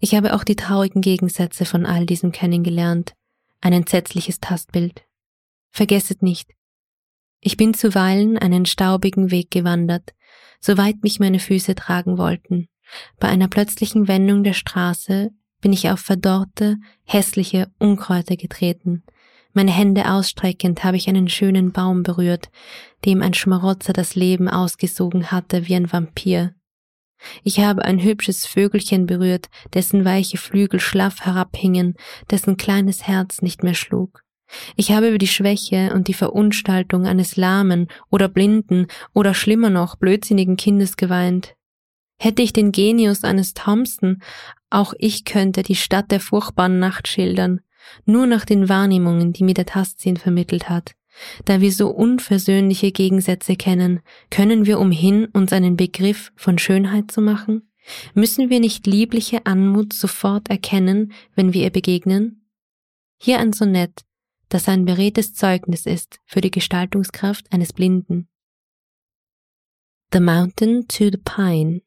Ich 0.00 0.14
habe 0.14 0.34
auch 0.34 0.44
die 0.44 0.56
traurigen 0.56 1.02
Gegensätze 1.02 1.64
von 1.64 1.84
all 1.84 2.06
diesem 2.06 2.32
kennengelernt. 2.32 3.14
Ein 3.60 3.72
entsetzliches 3.72 4.40
Tastbild. 4.40 5.04
Vergesset 5.70 6.22
nicht, 6.22 6.56
ich 7.46 7.56
bin 7.56 7.74
zuweilen 7.74 8.38
einen 8.38 8.66
staubigen 8.66 9.30
Weg 9.30 9.52
gewandert, 9.52 10.14
soweit 10.66 11.04
mich 11.04 11.20
meine 11.20 11.38
Füße 11.38 11.76
tragen 11.76 12.18
wollten. 12.18 12.66
Bei 13.20 13.28
einer 13.28 13.46
plötzlichen 13.46 14.08
Wendung 14.08 14.42
der 14.42 14.52
Straße 14.52 15.30
bin 15.60 15.72
ich 15.72 15.88
auf 15.90 16.00
verdorrte, 16.00 16.76
hässliche 17.04 17.70
Unkräuter 17.78 18.36
getreten. 18.36 19.04
Meine 19.52 19.70
Hände 19.70 20.10
ausstreckend 20.10 20.82
habe 20.82 20.96
ich 20.96 21.08
einen 21.08 21.28
schönen 21.28 21.70
Baum 21.70 22.02
berührt, 22.02 22.50
dem 23.04 23.22
ein 23.22 23.32
Schmarotzer 23.32 23.92
das 23.92 24.16
Leben 24.16 24.48
ausgesogen 24.48 25.30
hatte 25.30 25.68
wie 25.68 25.76
ein 25.76 25.90
Vampir. 25.90 26.52
Ich 27.44 27.60
habe 27.60 27.84
ein 27.84 28.02
hübsches 28.02 28.44
Vögelchen 28.44 29.06
berührt, 29.06 29.46
dessen 29.72 30.04
weiche 30.04 30.36
Flügel 30.36 30.80
schlaff 30.80 31.20
herabhingen, 31.20 31.94
dessen 32.30 32.56
kleines 32.56 33.06
Herz 33.06 33.40
nicht 33.40 33.62
mehr 33.62 33.74
schlug. 33.74 34.25
Ich 34.76 34.92
habe 34.92 35.08
über 35.08 35.18
die 35.18 35.26
Schwäche 35.26 35.92
und 35.94 36.08
die 36.08 36.14
Verunstaltung 36.14 37.06
eines 37.06 37.36
lahmen 37.36 37.88
oder 38.10 38.28
blinden 38.28 38.86
oder 39.12 39.34
schlimmer 39.34 39.70
noch 39.70 39.96
blödsinnigen 39.96 40.56
Kindes 40.56 40.96
geweint. 40.96 41.54
Hätte 42.18 42.42
ich 42.42 42.52
den 42.52 42.72
Genius 42.72 43.24
eines 43.24 43.54
Thompson, 43.54 44.22
auch 44.70 44.94
ich 44.98 45.24
könnte 45.24 45.62
die 45.62 45.74
Stadt 45.74 46.10
der 46.10 46.20
furchtbaren 46.20 46.78
Nacht 46.78 47.08
schildern, 47.08 47.60
nur 48.04 48.26
nach 48.26 48.44
den 48.44 48.68
Wahrnehmungen, 48.68 49.32
die 49.32 49.44
mir 49.44 49.54
der 49.54 49.66
Tastsinn 49.66 50.16
vermittelt 50.16 50.68
hat. 50.68 50.94
Da 51.44 51.60
wir 51.60 51.72
so 51.72 51.88
unversöhnliche 51.88 52.92
Gegensätze 52.92 53.56
kennen, 53.56 54.00
können 54.30 54.66
wir 54.66 54.78
umhin, 54.78 55.26
uns 55.26 55.52
einen 55.52 55.76
Begriff 55.76 56.32
von 56.36 56.58
Schönheit 56.58 57.10
zu 57.10 57.20
machen? 57.20 57.70
Müssen 58.14 58.50
wir 58.50 58.60
nicht 58.60 58.86
liebliche 58.86 59.46
Anmut 59.46 59.92
sofort 59.92 60.50
erkennen, 60.50 61.12
wenn 61.34 61.52
wir 61.52 61.62
ihr 61.62 61.70
begegnen? 61.70 62.46
Hier 63.18 63.38
ein 63.38 63.52
Sonett, 63.52 64.02
das 64.48 64.68
ein 64.68 64.84
beredtes 64.84 65.34
Zeugnis 65.34 65.86
ist 65.86 66.20
für 66.24 66.40
die 66.40 66.50
Gestaltungskraft 66.50 67.52
eines 67.52 67.72
Blinden. 67.72 68.28
The 70.12 70.20
mountain 70.20 70.86
to 70.88 71.10
the 71.10 71.18
pine. 71.18 71.80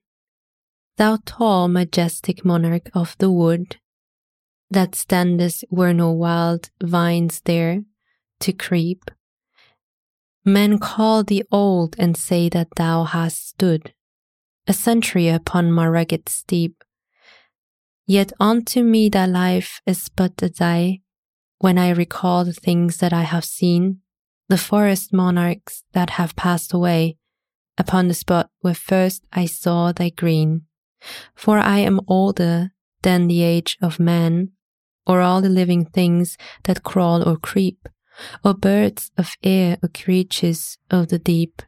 Thou 0.97 1.17
tall 1.25 1.69
majestic 1.69 2.43
monarch 2.43 2.89
of 2.93 3.15
the 3.19 3.29
wood, 3.29 3.77
that 4.69 4.95
standest 4.95 5.65
where 5.69 5.93
no 5.93 6.11
wild 6.11 6.69
vines 6.81 7.41
there 7.45 7.85
to 8.41 8.51
creep. 8.51 9.09
Men 10.43 10.79
call 10.79 11.23
thee 11.23 11.45
old 11.51 11.95
and 11.97 12.17
say 12.17 12.49
that 12.49 12.75
thou 12.75 13.05
hast 13.05 13.47
stood 13.47 13.93
a 14.67 14.73
century 14.73 15.27
upon 15.29 15.71
my 15.71 15.87
rugged 15.87 16.29
steep. 16.29 16.83
Yet 18.05 18.33
unto 18.39 18.83
me 18.83 19.09
thy 19.09 19.25
life 19.25 19.81
is 19.85 20.09
but 20.09 20.41
a 20.41 20.49
day 20.49 21.01
when 21.59 21.77
I 21.77 21.89
recall 21.89 22.45
the 22.45 22.53
things 22.53 22.97
that 22.97 23.13
I 23.13 23.23
have 23.23 23.45
seen, 23.45 23.99
the 24.47 24.57
forest 24.57 25.13
monarchs 25.13 25.83
that 25.93 26.11
have 26.11 26.35
passed 26.35 26.73
away, 26.73 27.17
upon 27.77 28.07
the 28.07 28.13
spot 28.13 28.49
where 28.61 28.73
first 28.73 29.25
I 29.31 29.45
saw 29.45 29.91
thy 29.91 30.09
green. 30.09 30.63
For 31.35 31.59
I 31.59 31.79
am 31.79 31.99
older 32.07 32.71
than 33.03 33.27
the 33.27 33.43
age 33.43 33.77
of 33.81 33.99
man, 33.99 34.51
or 35.05 35.21
all 35.21 35.41
the 35.41 35.49
living 35.49 35.85
things 35.85 36.37
that 36.63 36.83
crawl 36.83 37.27
or 37.27 37.37
creep, 37.37 37.87
or 38.43 38.53
birds 38.53 39.11
of 39.17 39.35
air 39.43 39.77
or 39.83 39.89
creatures 39.89 40.77
of 40.89 41.09
the 41.09 41.19
deep. 41.19 41.61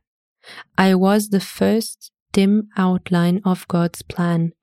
I 0.77 0.95
was 0.95 1.29
the 1.29 1.39
first 1.39 2.11
dim 2.31 2.69
outline 2.77 3.41
of 3.43 3.67
God's 3.67 4.01
plan. 4.01 4.53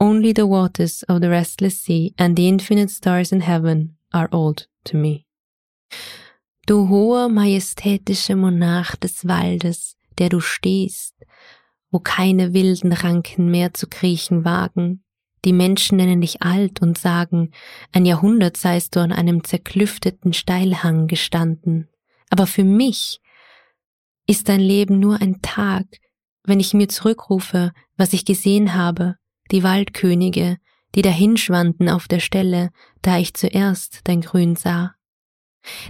Only 0.00 0.32
the 0.32 0.46
waters 0.46 1.04
of 1.04 1.20
the 1.20 1.30
restless 1.30 1.80
sea 1.80 2.14
and 2.18 2.36
the 2.36 2.48
infinite 2.48 2.90
stars 2.90 3.32
in 3.32 3.40
heaven 3.40 3.96
are 4.14 4.28
old 4.32 4.68
to 4.84 4.96
me. 4.96 5.24
Du 6.66 6.88
hoher 6.88 7.28
majestätischer 7.28 8.36
Monarch 8.36 8.96
des 8.96 9.26
Waldes, 9.26 9.96
der 10.18 10.28
du 10.28 10.40
stehst, 10.40 11.14
wo 11.90 11.98
keine 11.98 12.54
wilden 12.54 12.92
Ranken 12.92 13.50
mehr 13.50 13.74
zu 13.74 13.86
kriechen 13.86 14.44
wagen, 14.44 15.04
die 15.44 15.52
Menschen 15.52 15.98
nennen 15.98 16.22
dich 16.22 16.42
alt 16.42 16.80
und 16.80 16.96
sagen, 16.96 17.50
ein 17.92 18.06
Jahrhundert 18.06 18.56
seist 18.56 18.96
du 18.96 19.00
an 19.00 19.12
einem 19.12 19.44
zerklüfteten 19.44 20.32
Steilhang 20.32 21.06
gestanden. 21.06 21.88
Aber 22.30 22.46
für 22.46 22.64
mich 22.64 23.20
ist 24.26 24.48
dein 24.48 24.60
Leben 24.60 25.00
nur 25.00 25.20
ein 25.20 25.42
Tag, 25.42 25.84
wenn 26.44 26.60
ich 26.60 26.72
mir 26.72 26.88
zurückrufe, 26.88 27.72
was 27.96 28.14
ich 28.14 28.24
gesehen 28.24 28.74
habe, 28.74 29.16
die 29.50 29.62
Waldkönige, 29.62 30.58
die 30.94 31.02
dahinschwanden 31.02 31.88
auf 31.88 32.08
der 32.08 32.20
Stelle, 32.20 32.70
da 33.02 33.18
ich 33.18 33.34
zuerst 33.34 34.00
dein 34.04 34.20
Grün 34.20 34.56
sah. 34.56 34.94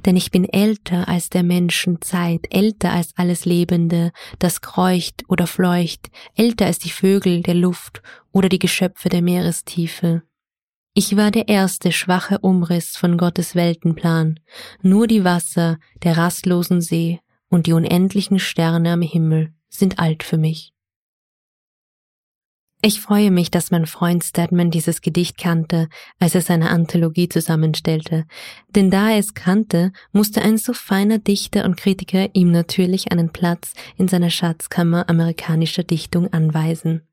Denn 0.06 0.16
ich 0.16 0.30
bin 0.30 0.44
älter 0.44 1.08
als 1.08 1.30
der 1.30 1.42
Menschen 1.42 2.00
Zeit, 2.00 2.46
älter 2.50 2.92
als 2.92 3.10
alles 3.16 3.44
Lebende, 3.44 4.12
das 4.38 4.60
kreucht 4.60 5.24
oder 5.28 5.46
fleucht, 5.46 6.10
älter 6.36 6.66
als 6.66 6.78
die 6.78 6.90
Vögel 6.90 7.42
der 7.42 7.54
Luft 7.54 8.02
oder 8.32 8.48
die 8.48 8.60
Geschöpfe 8.60 9.08
der 9.08 9.22
Meerestiefe. 9.22 10.22
Ich 10.94 11.16
war 11.16 11.32
der 11.32 11.48
erste 11.48 11.90
schwache 11.90 12.38
Umriss 12.38 12.96
von 12.96 13.18
Gottes 13.18 13.56
Weltenplan, 13.56 14.38
nur 14.80 15.08
die 15.08 15.24
Wasser 15.24 15.78
der 16.04 16.16
rastlosen 16.16 16.80
See 16.80 17.20
und 17.48 17.66
die 17.66 17.72
unendlichen 17.72 18.38
Sterne 18.38 18.92
am 18.92 19.02
Himmel 19.02 19.52
sind 19.68 19.98
alt 19.98 20.22
für 20.22 20.38
mich. 20.38 20.73
Ich 22.86 23.00
freue 23.00 23.30
mich, 23.30 23.50
dass 23.50 23.70
mein 23.70 23.86
Freund 23.86 24.22
Stedman 24.22 24.70
dieses 24.70 25.00
Gedicht 25.00 25.38
kannte, 25.38 25.88
als 26.18 26.34
er 26.34 26.42
seine 26.42 26.68
Anthologie 26.68 27.30
zusammenstellte, 27.30 28.26
denn 28.76 28.90
da 28.90 29.08
er 29.08 29.16
es 29.16 29.32
kannte, 29.32 29.90
musste 30.12 30.42
ein 30.42 30.58
so 30.58 30.74
feiner 30.74 31.18
Dichter 31.18 31.64
und 31.64 31.78
Kritiker 31.78 32.28
ihm 32.34 32.50
natürlich 32.50 33.10
einen 33.10 33.30
Platz 33.30 33.72
in 33.96 34.06
seiner 34.06 34.28
Schatzkammer 34.28 35.08
amerikanischer 35.08 35.82
Dichtung 35.82 36.30
anweisen. 36.34 37.08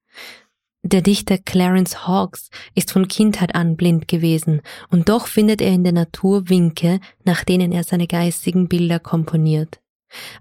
Der 0.83 1.01
Dichter 1.01 1.37
Clarence 1.37 2.05
Hawkes 2.05 2.49
ist 2.75 2.91
von 2.91 3.07
Kindheit 3.07 3.55
an 3.55 3.77
blind 3.77 4.09
gewesen, 4.09 4.61
und 4.89 5.07
doch 5.07 5.25
findet 5.25 5.61
er 5.61 5.71
in 5.71 5.85
der 5.85 5.93
Natur 5.93 6.49
Winke, 6.49 6.99
nach 7.23 7.45
denen 7.45 7.71
er 7.71 7.85
seine 7.85 8.07
geistigen 8.07 8.67
Bilder 8.67 8.99
komponiert. 8.99 9.79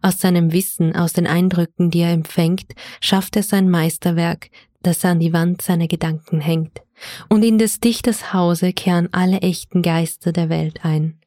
Aus 0.03 0.19
seinem 0.19 0.53
Wissen, 0.53 0.97
aus 0.97 1.13
den 1.13 1.29
Eindrücken, 1.29 1.93
die 1.93 2.01
er 2.01 2.13
empfängt, 2.13 2.75
schafft 3.01 3.37
er 3.37 3.45
sein 3.45 3.71
Meisterwerk, 3.71 4.51
das 4.83 5.05
an 5.05 5.21
die 5.21 5.33
Wand 5.33 5.63
seiner 5.63 5.89
Gedanken 5.89 6.41
hängt. 6.41 6.81
Und 7.29 7.43
in 7.43 7.59
des 7.59 7.81
Dichters 7.81 8.33
Hause 8.33 8.73
kehren 8.73 9.09
alle 9.13 9.39
echten 9.41 9.83
Geister 9.83 10.33
der 10.33 10.49
Welt 10.49 10.85
ein. 10.85 11.19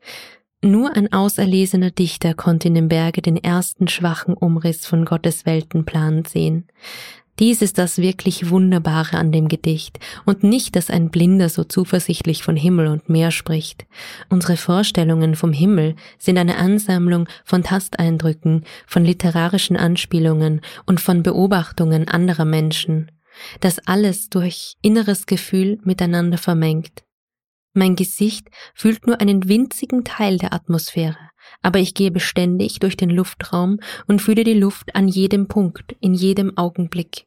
Nur 0.61 0.95
ein 0.95 1.11
auserlesener 1.11 1.91
Dichter 1.91 2.33
konnte 2.33 2.69
in 2.69 2.75
dem 2.75 2.87
Berge 2.87 3.21
den 3.21 3.35
ersten 3.35 3.89
schwachen 3.89 4.33
Umriss 4.33 4.85
von 4.85 5.03
Gottes 5.03 5.45
Weltenplan 5.45 6.23
sehen. 6.23 6.67
Dies 7.39 7.63
ist 7.63 7.79
das 7.79 7.97
wirklich 7.97 8.49
Wunderbare 8.49 9.17
an 9.17 9.31
dem 9.31 9.47
Gedicht 9.47 9.99
und 10.23 10.43
nicht, 10.43 10.75
dass 10.75 10.91
ein 10.91 11.09
Blinder 11.09 11.49
so 11.49 11.63
zuversichtlich 11.63 12.43
von 12.43 12.55
Himmel 12.55 12.87
und 12.87 13.09
Meer 13.09 13.31
spricht. 13.31 13.87
Unsere 14.29 14.55
Vorstellungen 14.55 15.35
vom 15.35 15.51
Himmel 15.51 15.95
sind 16.19 16.37
eine 16.37 16.57
Ansammlung 16.57 17.27
von 17.43 17.63
Tasteindrücken, 17.63 18.65
von 18.85 19.03
literarischen 19.03 19.75
Anspielungen 19.75 20.61
und 20.85 21.01
von 21.01 21.23
Beobachtungen 21.23 22.07
anderer 22.07 22.45
Menschen 22.45 23.09
das 23.59 23.79
alles 23.79 24.29
durch 24.29 24.75
inneres 24.81 25.25
Gefühl 25.25 25.79
miteinander 25.83 26.37
vermengt. 26.37 27.03
Mein 27.73 27.95
Gesicht 27.95 28.49
fühlt 28.75 29.07
nur 29.07 29.19
einen 29.19 29.49
winzigen 29.49 30.03
Teil 30.03 30.37
der 30.37 30.53
Atmosphäre, 30.53 31.17
aber 31.61 31.79
ich 31.79 31.95
gehe 31.95 32.11
beständig 32.11 32.79
durch 32.79 32.95
den 32.95 33.09
Luftraum 33.09 33.79
und 34.07 34.21
fühle 34.21 34.43
die 34.43 34.53
Luft 34.53 34.95
an 34.95 35.07
jedem 35.07 35.47
Punkt, 35.47 35.95
in 35.99 36.13
jedem 36.13 36.55
Augenblick. 36.57 37.25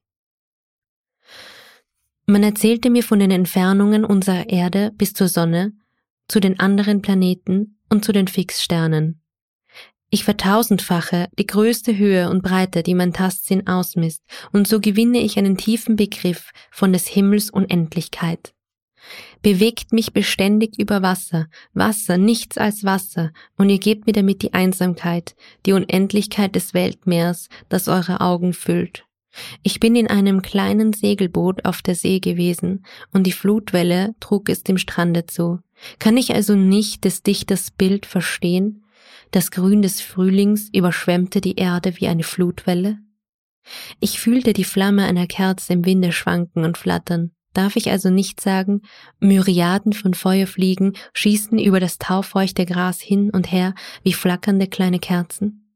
Man 2.27 2.43
erzählte 2.43 2.91
mir 2.91 3.03
von 3.03 3.19
den 3.19 3.31
Entfernungen 3.31 4.05
unserer 4.05 4.49
Erde 4.49 4.93
bis 4.97 5.13
zur 5.13 5.29
Sonne, 5.29 5.73
zu 6.29 6.41
den 6.41 6.59
anderen 6.59 7.03
Planeten 7.03 7.79
und 7.89 8.05
zu 8.05 8.13
den 8.13 8.27
Fixsternen. 8.27 9.23
Ich 10.11 10.25
vertausendfache 10.25 11.29
die 11.39 11.47
größte 11.47 11.97
Höhe 11.97 12.31
und 12.31 12.43
Breite, 12.43 12.83
die 12.83 12.95
mein 12.95 13.13
Tastsinn 13.13 13.67
ausmisst, 13.67 14.23
und 14.53 14.69
so 14.69 14.81
gewinne 14.81 15.19
ich 15.19 15.37
einen 15.37 15.57
tiefen 15.57 15.97
Begriff 15.97 16.53
von 16.71 16.93
des 16.93 17.09
Himmels 17.09 17.51
Unendlichkeit. 17.51 18.55
Bewegt 19.43 19.93
mich 19.93 20.13
beständig 20.13 20.79
über 20.79 21.03
Wasser, 21.03 21.47
Wasser, 21.75 22.19
nichts 22.19 22.57
als 22.59 22.85
Wasser, 22.85 23.33
und 23.57 23.69
ihr 23.69 23.79
gebt 23.79 24.07
mir 24.07 24.13
damit 24.13 24.43
die 24.43 24.55
Einsamkeit, 24.55 25.35
die 25.65 25.73
Unendlichkeit 25.73 26.55
des 26.55 26.75
Weltmeers, 26.75 27.49
das 27.69 27.89
eure 27.89 28.21
Augen 28.21 28.53
füllt. 28.53 29.05
Ich 29.63 29.81
bin 29.81 29.97
in 29.97 30.09
einem 30.09 30.41
kleinen 30.41 30.93
Segelboot 30.93 31.65
auf 31.65 31.83
der 31.83 31.95
See 31.95 32.21
gewesen, 32.21 32.87
und 33.13 33.25
die 33.25 33.33
Flutwelle 33.33 34.15
trug 34.21 34.49
es 34.49 34.63
dem 34.63 34.79
Strande 34.79 35.27
zu. 35.27 35.61
Kann 35.99 36.17
ich 36.17 36.35
also 36.35 36.55
nicht 36.55 37.05
des 37.05 37.23
Dichters 37.23 37.71
Bild 37.71 38.07
verstehen? 38.07 38.86
Das 39.31 39.51
Grün 39.51 39.83
des 39.83 40.01
Frühlings 40.01 40.69
überschwemmte 40.73 41.41
die 41.41 41.57
Erde 41.57 41.97
wie 41.99 42.09
eine 42.09 42.23
Flutwelle. 42.23 42.99
Ich 44.01 44.21
fühlte 44.21 44.53
die 44.53 44.65
Flamme 44.65 45.05
einer 45.05 45.27
Kerze 45.27 45.73
im 45.73 45.85
Winde 45.85 46.13
schwanken 46.13 46.65
und 46.65 46.79
flattern. 46.79 47.33
Darf 47.53 47.77
ich 47.77 47.91
also 47.91 48.11
nicht 48.11 48.41
sagen, 48.41 48.83
Myriaden 49.19 49.93
von 49.93 50.15
Feuerfliegen 50.15 50.95
schießen 51.15 51.59
über 51.59 51.81
das 51.81 51.99
taufeuchte 51.99 52.67
Gras 52.67 53.01
hin 53.01 53.31
und 53.31 53.51
her 53.51 53.75
wie 54.03 54.13
flackernde 54.13 54.67
kleine 54.67 54.99
Kerzen? 54.99 55.73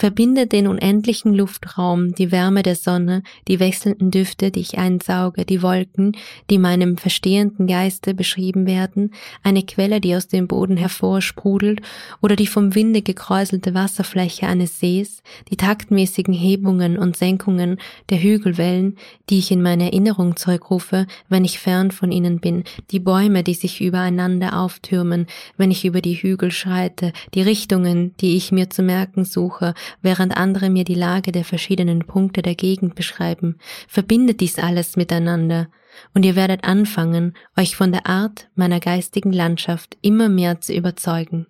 Verbinde 0.00 0.46
den 0.46 0.66
unendlichen 0.66 1.34
Luftraum, 1.34 2.14
die 2.14 2.32
Wärme 2.32 2.62
der 2.62 2.74
Sonne, 2.74 3.22
die 3.48 3.60
wechselnden 3.60 4.10
Düfte, 4.10 4.50
die 4.50 4.60
ich 4.60 4.78
einsauge, 4.78 5.44
die 5.44 5.60
Wolken, 5.60 6.16
die 6.48 6.56
meinem 6.56 6.96
verstehenden 6.96 7.66
Geiste 7.66 8.14
beschrieben 8.14 8.66
werden, 8.66 9.12
eine 9.42 9.62
Quelle, 9.62 10.00
die 10.00 10.16
aus 10.16 10.26
dem 10.26 10.48
Boden 10.48 10.78
hervorsprudelt, 10.78 11.82
oder 12.22 12.34
die 12.34 12.46
vom 12.46 12.74
Winde 12.74 13.02
gekräuselte 13.02 13.74
Wasserfläche 13.74 14.46
eines 14.46 14.80
Sees, 14.80 15.22
die 15.50 15.58
taktmäßigen 15.58 16.32
Hebungen 16.32 16.96
und 16.96 17.18
Senkungen 17.18 17.76
der 18.08 18.22
Hügelwellen, 18.22 18.96
die 19.28 19.38
ich 19.38 19.50
in 19.50 19.60
meine 19.60 19.84
Erinnerung 19.84 20.34
zurückrufe, 20.36 21.06
wenn 21.28 21.44
ich 21.44 21.58
fern 21.58 21.90
von 21.90 22.10
ihnen 22.10 22.40
bin, 22.40 22.64
die 22.90 23.00
Bäume, 23.00 23.42
die 23.42 23.52
sich 23.52 23.82
übereinander 23.82 24.58
auftürmen, 24.58 25.26
wenn 25.58 25.70
ich 25.70 25.84
über 25.84 26.00
die 26.00 26.14
Hügel 26.14 26.52
schreite, 26.52 27.12
die 27.34 27.42
Richtungen, 27.42 28.14
die 28.22 28.38
ich 28.38 28.50
mir 28.50 28.70
zu 28.70 28.82
merken 28.82 29.26
suche, 29.26 29.74
während 30.02 30.36
andere 30.36 30.70
mir 30.70 30.84
die 30.84 30.94
Lage 30.94 31.32
der 31.32 31.44
verschiedenen 31.44 32.06
Punkte 32.06 32.42
der 32.42 32.54
Gegend 32.54 32.94
beschreiben, 32.94 33.58
verbindet 33.88 34.40
dies 34.40 34.58
alles 34.58 34.96
miteinander, 34.96 35.68
und 36.14 36.24
ihr 36.24 36.36
werdet 36.36 36.64
anfangen, 36.64 37.36
euch 37.56 37.76
von 37.76 37.92
der 37.92 38.06
Art 38.06 38.48
meiner 38.54 38.80
geistigen 38.80 39.32
Landschaft 39.32 39.96
immer 40.02 40.28
mehr 40.28 40.60
zu 40.60 40.72
überzeugen. 40.72 41.46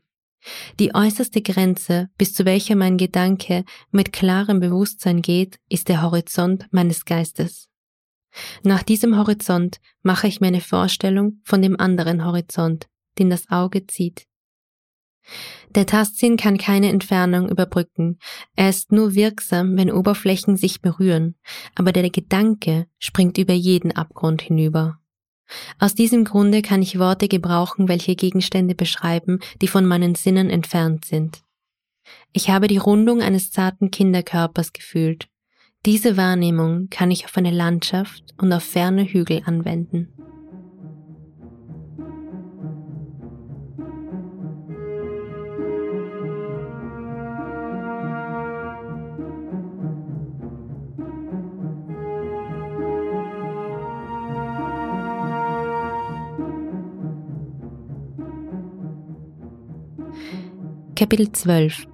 Die 0.79 0.95
äußerste 0.95 1.43
Grenze, 1.43 2.09
bis 2.17 2.35
zu 2.35 2.45
welcher 2.45 2.75
mein 2.75 2.97
Gedanke 2.97 3.65
mit 3.91 4.13
klarem 4.13 4.61
Bewusstsein 4.61 5.21
geht, 5.21 5.59
ist 5.69 5.89
der 5.89 6.03
Horizont 6.03 6.67
meines 6.71 7.05
Geistes. 7.05 7.69
Nach 8.63 8.83
diesem 8.83 9.17
Horizont 9.17 9.81
mache 10.03 10.29
ich 10.29 10.41
mir 10.41 10.49
eine 10.49 10.61
Vorstellung 10.61 11.41
von 11.45 11.61
dem 11.63 11.79
anderen 11.79 12.25
Horizont, 12.25 12.87
den 13.19 13.29
das 13.29 13.51
Auge 13.51 13.87
zieht. 13.87 14.27
Der 15.75 15.87
Tastsinn 15.87 16.37
kann 16.37 16.59
keine 16.59 16.89
Entfernung 16.89 17.49
überbrücken, 17.49 18.19
er 18.57 18.71
ist 18.71 18.93
nur 18.93 19.15
wirksam, 19.15 19.77
wenn 19.77 19.93
Oberflächen 19.93 20.57
sich 20.57 20.81
berühren, 20.81 21.37
aber 21.75 21.93
der 21.93 22.11
Gedanke 22.11 22.87
springt 22.99 23.39
über 23.39 23.55
jeden 23.55 23.93
Abgrund 23.93 24.43
hinüber. 24.43 24.99
Aus 25.79 25.95
diesem 25.95 26.25
Grunde 26.25 26.63
kann 26.63 26.83
ich 26.83 26.99
Worte 26.99 27.29
gebrauchen, 27.29 27.89
welche 27.89 28.15
Gegenstände 28.15 28.75
beschreiben, 28.75 29.41
die 29.61 29.69
von 29.69 29.87
meinen 29.87 30.15
Sinnen 30.15 30.51
entfernt 30.51 31.05
sind. 31.05 31.43
Ich 32.33 32.51
habe 32.51 32.69
die 32.69 32.79
Rundung 32.79 33.23
eines 33.23 33.51
zarten 33.51 33.91
Kinderkörpers 33.91 34.73
gefühlt. 34.73 35.29
Diese 35.87 36.17
Wahrnehmung 36.17 36.89
kann 36.91 37.11
ich 37.11 37.25
auf 37.25 37.37
eine 37.37 37.51
Landschaft 37.51 38.23
und 38.39 38.53
auf 38.53 38.63
ferne 38.63 39.05
Hügel 39.05 39.43
anwenden. 39.45 40.13
Kapitel 61.11 61.33
12 61.33 61.89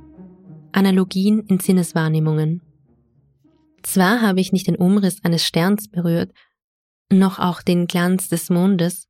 Analogien 0.73 1.41
in 1.47 1.59
Sinneswahrnehmungen. 1.59 2.61
Zwar 3.83 4.21
habe 4.21 4.41
ich 4.41 4.53
nicht 4.53 4.67
den 4.67 4.77
Umriss 4.77 5.25
eines 5.25 5.43
Sterns 5.43 5.89
berührt, 5.89 6.33
noch 7.11 7.39
auch 7.39 7.63
den 7.63 7.87
Glanz 7.87 8.29
des 8.29 8.51
Mondes, 8.51 9.09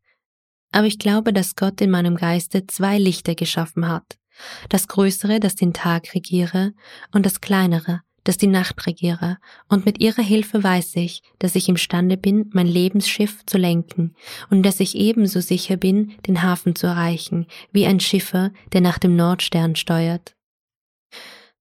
aber 0.71 0.87
ich 0.87 1.01
glaube, 1.01 1.33
dass 1.33 1.57
Gott 1.57 1.81
in 1.81 1.91
meinem 1.91 2.15
Geiste 2.15 2.69
zwei 2.69 2.99
Lichter 2.99 3.35
geschaffen 3.35 3.89
hat, 3.89 4.17
das 4.69 4.87
Größere, 4.87 5.41
das 5.41 5.57
den 5.57 5.73
Tag 5.73 6.15
regiere, 6.15 6.73
und 7.13 7.27
das 7.27 7.41
Kleinere, 7.41 8.03
das 8.27 8.37
die 8.37 8.49
Nacht 8.49 8.87
regiere, 8.87 9.39
und 9.69 9.87
mit 9.87 10.01
ihrer 10.01 10.23
Hilfe 10.23 10.63
weiß 10.63 10.97
ich, 10.97 11.23
dass 11.39 11.55
ich 11.55 11.69
imstande 11.69 12.17
bin, 12.17 12.51
mein 12.53 12.67
Lebensschiff 12.67 13.47
zu 13.47 13.57
lenken, 13.57 14.15
und 14.51 14.65
dass 14.65 14.81
ich 14.81 14.97
ebenso 14.97 15.41
sicher 15.41 15.77
bin, 15.77 16.15
den 16.27 16.43
Hafen 16.43 16.75
zu 16.75 16.89
erreichen, 16.89 17.47
wie 17.71 17.87
ein 17.87 18.01
Schiffer, 18.01 18.51
der 18.73 18.81
nach 18.81 18.99
dem 18.99 19.15
Nordstern 19.15 19.77
steuert. 19.77 20.35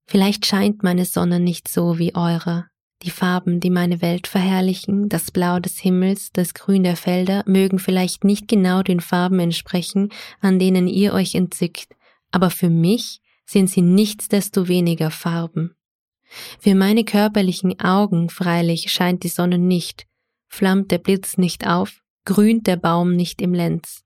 Vielleicht 0.08 0.46
scheint 0.46 0.82
meine 0.82 1.06
Sonne 1.06 1.40
nicht 1.40 1.68
so 1.68 2.00
wie 2.00 2.16
eure. 2.16 2.66
Die 3.04 3.12
Farben, 3.12 3.60
die 3.60 3.70
meine 3.70 4.02
Welt 4.02 4.26
verherrlichen, 4.26 5.08
das 5.10 5.30
Blau 5.30 5.60
des 5.60 5.78
Himmels, 5.78 6.32
das 6.32 6.56
Grün 6.56 6.84
der 6.84 6.96
Felder, 6.96 7.44
mögen 7.46 7.78
vielleicht 7.78 8.24
nicht 8.24 8.48
genau 8.48 8.82
den 8.82 9.02
Farben 9.02 9.40
entsprechen, 9.40 10.10
an 10.42 10.58
denen 10.58 10.88
ihr 10.88 11.14
euch 11.14 11.36
entzückt, 11.36 11.96
aber 12.32 12.50
für 12.50 12.70
mich 12.70 13.22
sind 13.46 13.70
sie 13.70 13.82
nichtsdestoweniger 13.82 15.12
Farben. 15.12 15.76
Für 16.60 16.76
meine 16.76 17.04
körperlichen 17.04 17.80
Augen 17.80 18.30
freilich 18.30 18.92
scheint 18.92 19.24
die 19.24 19.30
Sonne 19.30 19.58
nicht, 19.58 20.06
flammt 20.48 20.92
der 20.92 20.98
Blitz 20.98 21.38
nicht 21.38 21.68
auf, 21.68 22.02
grünt 22.26 22.68
der 22.68 22.78
Baum 22.78 23.16
nicht 23.16 23.42
im 23.42 23.54
Lenz. 23.54 24.04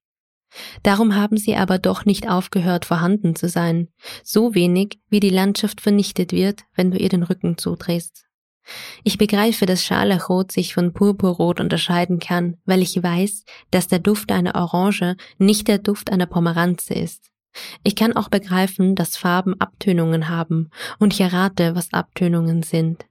Darum 0.84 1.16
haben 1.16 1.38
sie 1.38 1.56
aber 1.56 1.78
doch 1.78 2.06
nicht 2.06 2.28
aufgehört 2.28 2.86
vorhanden 2.86 3.36
zu 3.36 3.48
sein, 3.48 3.88
so 4.24 4.56
wenig 4.56 5.00
wie 5.10 5.20
die 5.20 5.30
Landschaft 5.30 5.82
vernichtet 5.82 6.32
wird, 6.32 6.64
wenn 6.76 6.92
du 6.92 6.98
ihr 6.98 7.10
den 7.10 7.24
Rücken 7.24 7.58
zudrehst. 7.58 8.26
Ich 9.04 9.18
begreife, 9.18 9.66
dass 9.66 9.84
Scharlachrot 9.84 10.52
sich 10.52 10.74
von 10.74 10.94
Purpurrot 10.94 11.60
unterscheiden 11.60 12.20
kann, 12.20 12.58
weil 12.66 12.82
ich 12.82 13.02
weiß, 13.02 13.46
dass 13.72 13.88
der 13.88 14.00
Duft 14.00 14.32
einer 14.32 14.56
Orange 14.56 15.16
nicht 15.38 15.68
der 15.68 15.80
Duft 15.80 16.12
einer 16.12 16.28
Pomeranze 16.28 16.94
ist. 16.94 17.29
Ich 17.84 17.96
kann 17.96 18.16
auch 18.16 18.30
begreifen, 18.30 18.96
dass 18.96 19.18
Farben 19.18 19.60
Abtönungen 19.60 20.30
haben, 20.30 20.70
und 21.00 21.14
ich 21.14 21.22
errate, 21.22 21.76
was 21.76 21.94
Abtönungen 21.94 22.64
sind. 22.64 23.06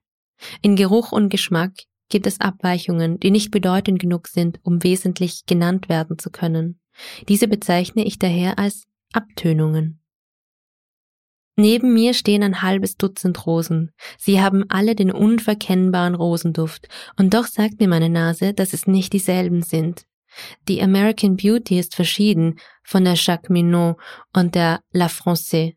In 0.62 0.76
Geruch 0.76 1.12
und 1.12 1.28
Geschmack 1.28 1.72
gibt 2.08 2.26
es 2.26 2.40
Abweichungen, 2.40 3.18
die 3.20 3.30
nicht 3.30 3.50
bedeutend 3.50 3.98
genug 3.98 4.28
sind, 4.28 4.60
um 4.62 4.82
wesentlich 4.82 5.44
genannt 5.46 5.88
werden 5.88 6.18
zu 6.18 6.30
können. 6.30 6.80
Diese 7.28 7.48
bezeichne 7.48 8.04
ich 8.04 8.18
daher 8.18 8.58
als 8.58 8.86
Abtönungen. 9.12 10.00
Neben 11.56 11.92
mir 11.92 12.14
stehen 12.14 12.44
ein 12.44 12.62
halbes 12.62 12.96
Dutzend 12.96 13.44
Rosen. 13.44 13.90
Sie 14.16 14.40
haben 14.40 14.64
alle 14.68 14.94
den 14.94 15.10
unverkennbaren 15.10 16.14
Rosenduft, 16.14 16.88
und 17.16 17.34
doch 17.34 17.46
sagt 17.46 17.80
mir 17.80 17.88
meine 17.88 18.08
Nase, 18.08 18.54
dass 18.54 18.72
es 18.72 18.86
nicht 18.86 19.12
dieselben 19.12 19.62
sind. 19.62 20.06
Die 20.68 20.82
American 20.82 21.36
Beauty 21.36 21.78
ist 21.78 21.94
verschieden 21.94 22.58
von 22.82 23.04
der 23.04 23.14
Jacques 23.14 23.50
Minot 23.50 23.96
und 24.32 24.54
der 24.54 24.80
La 24.92 25.08
Francais. 25.08 25.74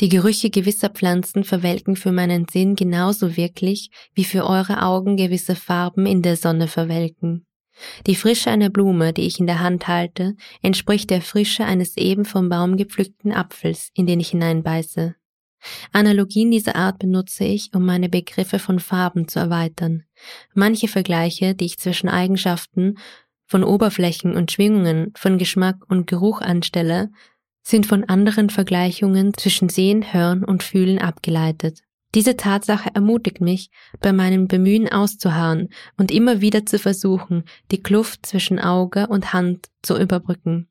Die 0.00 0.08
Gerüche 0.08 0.50
gewisser 0.50 0.90
Pflanzen 0.90 1.42
verwelken 1.42 1.96
für 1.96 2.12
meinen 2.12 2.46
Sinn 2.48 2.76
genauso 2.76 3.36
wirklich, 3.36 3.90
wie 4.14 4.24
für 4.24 4.46
eure 4.46 4.82
Augen 4.82 5.16
gewisse 5.16 5.56
Farben 5.56 6.06
in 6.06 6.22
der 6.22 6.36
Sonne 6.36 6.68
verwelken. 6.68 7.46
Die 8.06 8.14
Frische 8.14 8.50
einer 8.50 8.70
Blume, 8.70 9.12
die 9.12 9.22
ich 9.22 9.40
in 9.40 9.46
der 9.46 9.60
Hand 9.60 9.88
halte, 9.88 10.34
entspricht 10.62 11.10
der 11.10 11.22
Frische 11.22 11.64
eines 11.64 11.96
eben 11.96 12.24
vom 12.24 12.48
Baum 12.48 12.76
gepflückten 12.76 13.32
Apfels, 13.32 13.90
in 13.94 14.06
den 14.06 14.20
ich 14.20 14.30
hineinbeiße. 14.30 15.14
Analogien 15.92 16.50
dieser 16.50 16.76
Art 16.76 17.00
benutze 17.00 17.44
ich, 17.44 17.70
um 17.74 17.84
meine 17.84 18.08
Begriffe 18.08 18.60
von 18.60 18.78
Farben 18.78 19.26
zu 19.26 19.40
erweitern. 19.40 20.04
Manche 20.54 20.86
Vergleiche, 20.86 21.54
die 21.54 21.64
ich 21.64 21.78
zwischen 21.78 22.08
Eigenschaften 22.08 22.98
von 23.48 23.64
Oberflächen 23.64 24.36
und 24.36 24.52
Schwingungen, 24.52 25.12
von 25.16 25.38
Geschmack 25.38 25.78
und 25.88 26.06
Geruch 26.06 26.40
anstelle, 26.40 27.10
sind 27.62 27.86
von 27.86 28.04
anderen 28.04 28.50
Vergleichungen 28.50 29.34
zwischen 29.34 29.68
Sehen, 29.68 30.12
Hören 30.12 30.44
und 30.44 30.62
Fühlen 30.62 30.98
abgeleitet. 30.98 31.80
Diese 32.14 32.36
Tatsache 32.36 32.90
ermutigt 32.94 33.40
mich, 33.40 33.70
bei 34.00 34.12
meinem 34.12 34.48
Bemühen 34.48 34.88
auszuharren 34.90 35.68
und 35.98 36.10
immer 36.10 36.40
wieder 36.40 36.64
zu 36.64 36.78
versuchen, 36.78 37.44
die 37.70 37.82
Kluft 37.82 38.24
zwischen 38.24 38.58
Auge 38.58 39.08
und 39.08 39.32
Hand 39.34 39.66
zu 39.82 39.98
überbrücken. 39.98 40.68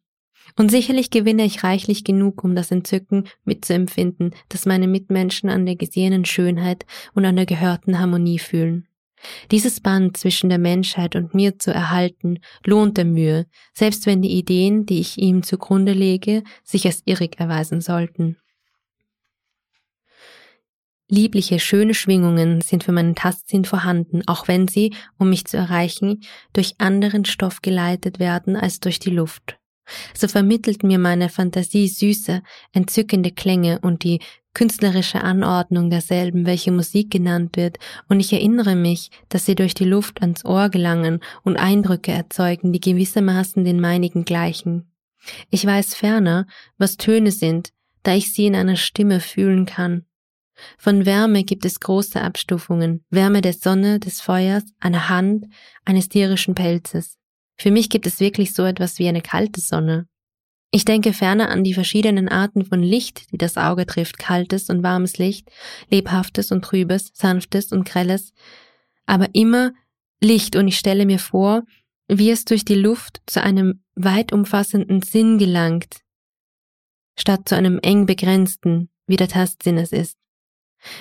Und 0.56 0.72
sicherlich 0.72 1.12
gewinne 1.12 1.46
ich 1.46 1.64
reichlich 1.64 2.04
genug, 2.04 2.44
um 2.44 2.56
das 2.56 2.72
Entzücken 2.72 3.28
mitzuempfinden, 3.44 4.34
das 4.50 4.66
meine 4.66 4.88
Mitmenschen 4.88 5.50
an 5.50 5.66
der 5.66 5.76
gesehenen 5.76 6.26
Schönheit 6.26 6.86
und 7.14 7.26
an 7.26 7.36
der 7.36 7.46
gehörten 7.46 8.00
Harmonie 8.00 8.40
fühlen. 8.40 8.87
Dieses 9.52 9.80
Band 9.80 10.18
zwischen 10.18 10.50
der 10.50 10.60
Menschheit 10.60 11.16
und 11.16 11.34
mir 11.34 11.60
zu 11.60 11.74
erhalten, 11.74 12.40
lohnt 12.66 12.98
der 12.98 13.06
Mühe, 13.06 13.48
selbst 13.74 14.06
wenn 14.06 14.22
die 14.22 14.38
Ideen, 14.38 14.86
die 14.86 15.00
ich 15.00 15.18
ihm 15.18 15.44
zugrunde 15.44 15.94
lege, 15.94 16.44
sich 16.64 16.86
als 16.86 17.02
irrig 17.06 17.40
erweisen 17.40 17.82
sollten. 17.82 18.38
Liebliche, 21.10 21.60
schöne 21.60 21.94
Schwingungen 21.94 22.60
sind 22.60 22.84
für 22.84 22.92
meinen 22.92 23.16
Tastsinn 23.16 23.64
vorhanden, 23.64 24.24
auch 24.28 24.50
wenn 24.50 24.68
sie, 24.68 24.94
um 25.18 25.30
mich 25.30 25.46
zu 25.46 25.56
erreichen, 25.56 26.22
durch 26.52 26.76
anderen 26.80 27.24
Stoff 27.24 27.62
geleitet 27.62 28.20
werden 28.20 28.58
als 28.58 28.82
durch 28.82 29.00
die 29.00 29.12
Luft. 29.12 29.58
So 30.14 30.28
vermittelt 30.28 30.84
mir 30.84 31.00
meine 31.00 31.30
Fantasie 31.30 31.88
süße, 31.88 32.42
entzückende 32.74 33.32
Klänge 33.32 33.80
und 33.82 34.04
die 34.04 34.20
künstlerische 34.54 35.22
Anordnung 35.24 35.92
derselben, 35.92 36.48
welche 36.48 36.72
Musik 36.72 37.12
genannt 37.12 37.58
wird, 37.58 37.78
und 38.10 38.20
ich 38.20 38.34
erinnere 38.34 38.76
mich, 38.76 39.12
dass 39.30 39.46
sie 39.46 39.54
durch 39.54 39.76
die 39.76 39.86
Luft 39.86 40.22
ans 40.22 40.46
Ohr 40.46 40.70
gelangen 40.70 41.20
und 41.44 41.58
Eindrücke 41.58 42.12
erzeugen, 42.12 42.74
die 42.74 42.80
gewissermaßen 42.80 43.64
den 43.64 43.80
meinigen 43.80 44.26
gleichen. 44.26 44.92
Ich 45.52 45.66
weiß 45.66 45.94
ferner, 45.94 46.48
was 46.78 46.98
Töne 46.98 47.32
sind, 47.32 47.70
da 48.02 48.16
ich 48.16 48.34
sie 48.34 48.48
in 48.48 48.56
einer 48.56 48.78
Stimme 48.78 49.20
fühlen 49.20 49.66
kann. 49.66 50.06
Von 50.78 51.06
Wärme 51.06 51.44
gibt 51.44 51.66
es 51.66 51.80
große 51.80 52.20
Abstufungen, 52.20 53.06
Wärme 53.12 53.42
der 53.42 53.54
Sonne, 53.54 54.00
des 54.00 54.22
Feuers, 54.22 54.64
einer 54.80 55.10
Hand, 55.10 55.46
eines 55.86 56.10
tierischen 56.10 56.56
Pelzes. 56.56 57.18
Für 57.60 57.72
mich 57.72 57.90
gibt 57.90 58.06
es 58.06 58.20
wirklich 58.20 58.54
so 58.54 58.64
etwas 58.64 59.00
wie 59.00 59.08
eine 59.08 59.22
kalte 59.22 59.62
Sonne. 59.62 60.08
Ich 60.72 60.86
denke 60.86 61.14
ferner 61.14 61.50
an 61.50 61.64
die 61.64 61.74
verschiedenen 61.74 62.28
Arten 62.28 62.66
von 62.66 62.84
Licht, 62.84 63.32
die 63.32 63.38
das 63.38 63.58
Auge 63.58 63.86
trifft, 63.86 64.20
kaltes 64.20 64.70
und 64.70 64.84
warmes 64.84 65.18
Licht, 65.18 65.50
lebhaftes 65.90 66.52
und 66.52 66.64
trübes, 66.64 67.12
sanftes 67.14 67.72
und 67.72 67.86
grelles, 67.86 68.34
aber 69.06 69.34
immer 69.34 69.72
Licht 70.22 70.56
und 70.56 70.68
ich 70.68 70.78
stelle 70.78 71.06
mir 71.06 71.20
vor, 71.20 71.64
wie 72.08 72.32
es 72.32 72.46
durch 72.46 72.66
die 72.66 72.76
Luft 72.76 73.22
zu 73.26 73.42
einem 73.42 73.84
weit 73.96 74.34
umfassenden 74.34 75.02
Sinn 75.02 75.38
gelangt, 75.38 76.02
statt 77.18 77.48
zu 77.48 77.56
einem 77.56 77.80
eng 77.80 78.06
begrenzten, 78.06 78.90
wie 79.08 79.16
der 79.16 79.30
Tastsinn 79.30 79.78
es 79.78 79.92
ist. 79.92 80.18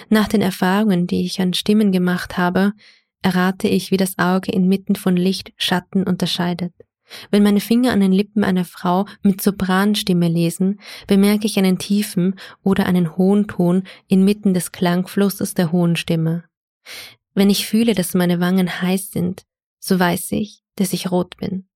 Nach 0.09 0.29
den 0.29 0.42
Erfahrungen, 0.42 1.07
die 1.07 1.25
ich 1.27 1.40
an 1.40 1.55
Stimmen 1.55 1.92
gemacht 1.92 2.38
habe, 2.38 2.73
errate 3.22 3.68
ich, 3.68 3.90
wie 3.90 3.96
das 3.96 4.18
Auge 4.18 4.52
inmitten 4.52 4.96
von 4.96 5.16
Licht 5.16 5.52
Schatten 5.57 6.05
unterscheidet. 6.05 6.72
Wenn 7.31 7.42
meine 7.42 7.61
Finger 7.61 7.92
an 7.92 8.00
den 8.00 8.12
Lippen 8.12 8.44
einer 8.44 8.64
Frau 8.64 9.07
mit 9.22 9.40
Sopranstimme 9.40 10.29
lesen, 10.29 10.81
bemerke 11.07 11.46
ich 11.46 11.59
einen 11.59 11.79
tiefen 11.79 12.35
oder 12.62 12.87
einen 12.87 13.16
hohen 13.16 13.46
Ton 13.46 13.85
inmitten 14.09 14.55
des 14.55 14.72
Klangflusses 14.72 15.55
der 15.55 15.72
hohen 15.72 15.96
Stimme. 15.96 16.44
Wenn 17.35 17.50
ich 17.50 17.66
fühle, 17.66 17.94
dass 17.94 18.14
meine 18.14 18.40
Wangen 18.40 18.81
heiß 18.83 19.11
sind, 19.11 19.44
so 19.79 19.98
weiß 20.00 20.33
ich, 20.33 20.62
dass 20.74 20.92
ich 20.92 21.11
rot 21.11 21.37
bin. 21.37 21.68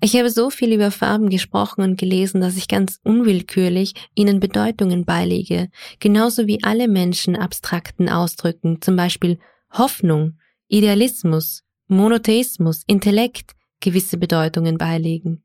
Ich 0.00 0.16
habe 0.16 0.30
so 0.30 0.50
viel 0.50 0.72
über 0.72 0.90
Farben 0.90 1.30
gesprochen 1.30 1.82
und 1.82 1.98
gelesen, 1.98 2.40
dass 2.40 2.56
ich 2.56 2.68
ganz 2.68 3.00
unwillkürlich 3.02 3.94
ihnen 4.14 4.38
Bedeutungen 4.38 5.04
beilege, 5.04 5.68
genauso 5.98 6.46
wie 6.46 6.62
alle 6.62 6.86
Menschen 6.86 7.34
abstrakten 7.36 8.08
Ausdrücken, 8.08 8.80
zum 8.80 8.94
Beispiel 8.94 9.38
Hoffnung, 9.72 10.38
Idealismus, 10.68 11.62
Monotheismus, 11.88 12.82
Intellekt, 12.86 13.52
gewisse 13.80 14.16
Bedeutungen 14.16 14.78
beilegen. 14.78 15.44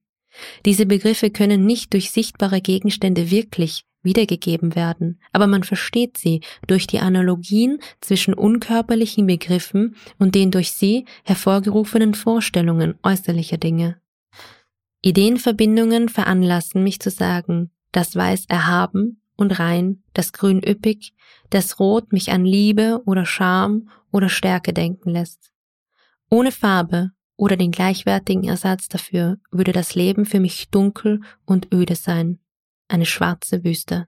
Diese 0.65 0.86
Begriffe 0.86 1.29
können 1.29 1.65
nicht 1.65 1.93
durch 1.93 2.12
sichtbare 2.12 2.62
Gegenstände 2.62 3.32
wirklich 3.32 3.84
wiedergegeben 4.01 4.75
werden, 4.75 5.19
aber 5.34 5.47
man 5.47 5.63
versteht 5.63 6.17
sie 6.17 6.41
durch 6.67 6.88
die 6.88 6.99
Analogien 6.99 7.79
zwischen 7.99 8.34
unkörperlichen 8.34 9.27
Begriffen 9.27 9.95
und 10.17 10.36
den 10.36 10.51
durch 10.51 10.71
sie 10.71 11.05
hervorgerufenen 11.25 12.13
Vorstellungen 12.13 12.97
äußerlicher 13.03 13.58
Dinge. 13.58 13.99
Ideenverbindungen 15.01 16.08
veranlassen 16.08 16.84
mich 16.84 16.99
zu 16.99 17.10
sagen, 17.10 17.71
das 17.91 18.15
Weiß 18.15 18.45
erhaben 18.47 19.21
und 19.39 19.60
rein, 19.60 20.04
das 20.13 20.34
Grün 20.34 20.62
üppig, 20.62 21.13
das 21.49 21.80
Rot 21.80 22.12
mich 22.12 22.32
an 22.32 22.45
Liebe 22.45 23.02
oder 23.06 23.25
Scham 23.25 23.89
oder 24.12 24.30
Stärke 24.30 24.73
denken 24.73 25.10
lässt. 25.10 25.52
Ohne 26.30 26.52
Farbe 26.52 27.12
oder 27.38 27.56
den 27.56 27.71
gleichwertigen 27.71 28.43
Ersatz 28.43 28.89
dafür 28.89 29.38
würde 29.49 29.71
das 29.71 29.95
Leben 29.95 30.25
für 30.25 30.39
mich 30.39 30.69
dunkel 30.69 31.21
und 31.45 31.73
öde 31.73 31.95
sein, 31.95 32.39
eine 32.88 33.06
schwarze 33.06 33.63
Wüste. 33.63 34.08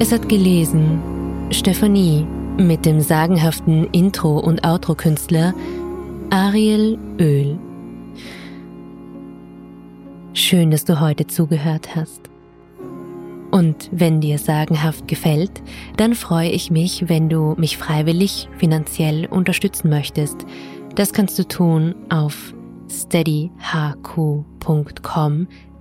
Es 0.00 0.12
hat 0.12 0.28
gelesen 0.28 1.50
Stephanie 1.50 2.24
mit 2.56 2.84
dem 2.84 3.00
sagenhaften 3.00 3.86
Intro- 3.92 4.38
und 4.38 4.64
Outro-Künstler 4.64 5.54
Ariel 6.30 6.98
Öl. 7.18 7.58
Schön, 10.38 10.70
dass 10.70 10.84
du 10.84 11.00
heute 11.00 11.26
zugehört 11.26 11.96
hast. 11.96 12.30
Und 13.50 13.90
wenn 13.90 14.20
dir 14.20 14.38
sagenhaft 14.38 15.08
gefällt, 15.08 15.50
dann 15.96 16.14
freue 16.14 16.50
ich 16.50 16.70
mich, 16.70 17.08
wenn 17.08 17.28
du 17.28 17.56
mich 17.58 17.76
freiwillig 17.76 18.48
finanziell 18.56 19.26
unterstützen 19.26 19.90
möchtest. 19.90 20.46
Das 20.94 21.12
kannst 21.12 21.40
du 21.40 21.48
tun 21.48 21.96
auf 22.08 22.54
steadyhq.com 22.88 23.56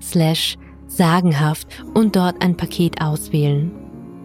slash 0.02 0.58
sagenhaft 0.88 1.68
und 1.94 2.16
dort 2.16 2.42
ein 2.42 2.58
Paket 2.58 3.00
auswählen. 3.00 3.72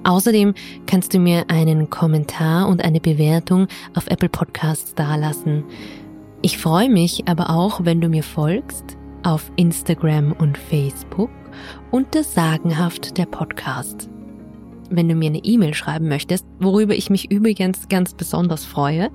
Außerdem 0.05 0.55
kannst 0.87 1.13
du 1.13 1.19
mir 1.19 1.45
einen 1.51 1.91
Kommentar 1.91 2.69
und 2.69 2.83
eine 2.83 3.01
Bewertung 3.01 3.67
auf 3.95 4.07
Apple 4.07 4.31
Podcasts 4.31 4.95
dalassen. 4.95 5.65
Ich 6.41 6.57
freue 6.57 6.89
mich 6.89 7.29
aber 7.29 7.51
auch, 7.51 7.85
wenn 7.85 8.01
du 8.01 8.09
mir 8.09 8.23
folgst 8.23 8.97
auf 9.25 9.51
Instagram 9.57 10.33
und 10.33 10.57
Facebook 10.57 11.31
unter 11.91 12.25
Sagenhaft 12.25 13.19
der 13.19 13.27
Podcast. 13.27 14.09
Wenn 14.91 15.09
du 15.09 15.15
mir 15.15 15.31
eine 15.31 15.45
E-Mail 15.45 15.75
schreiben 15.75 16.09
möchtest, 16.09 16.47
worüber 16.61 16.95
ich 16.95 17.11
mich 17.11 17.31
übrigens 17.31 17.89
ganz 17.89 18.15
besonders 18.15 18.65
freue, 18.65 19.11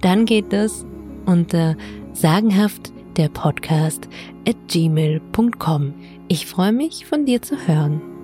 dann 0.00 0.24
geht 0.24 0.52
das 0.52 0.86
unter 1.26 1.76
sagenhaft 2.12 2.92
der 3.16 3.28
Podcast 3.28 4.08
at 4.46 4.56
gmail.com. 4.68 5.94
Ich 6.28 6.46
freue 6.46 6.72
mich, 6.72 7.04
von 7.04 7.26
dir 7.26 7.42
zu 7.42 7.56
hören. 7.66 8.17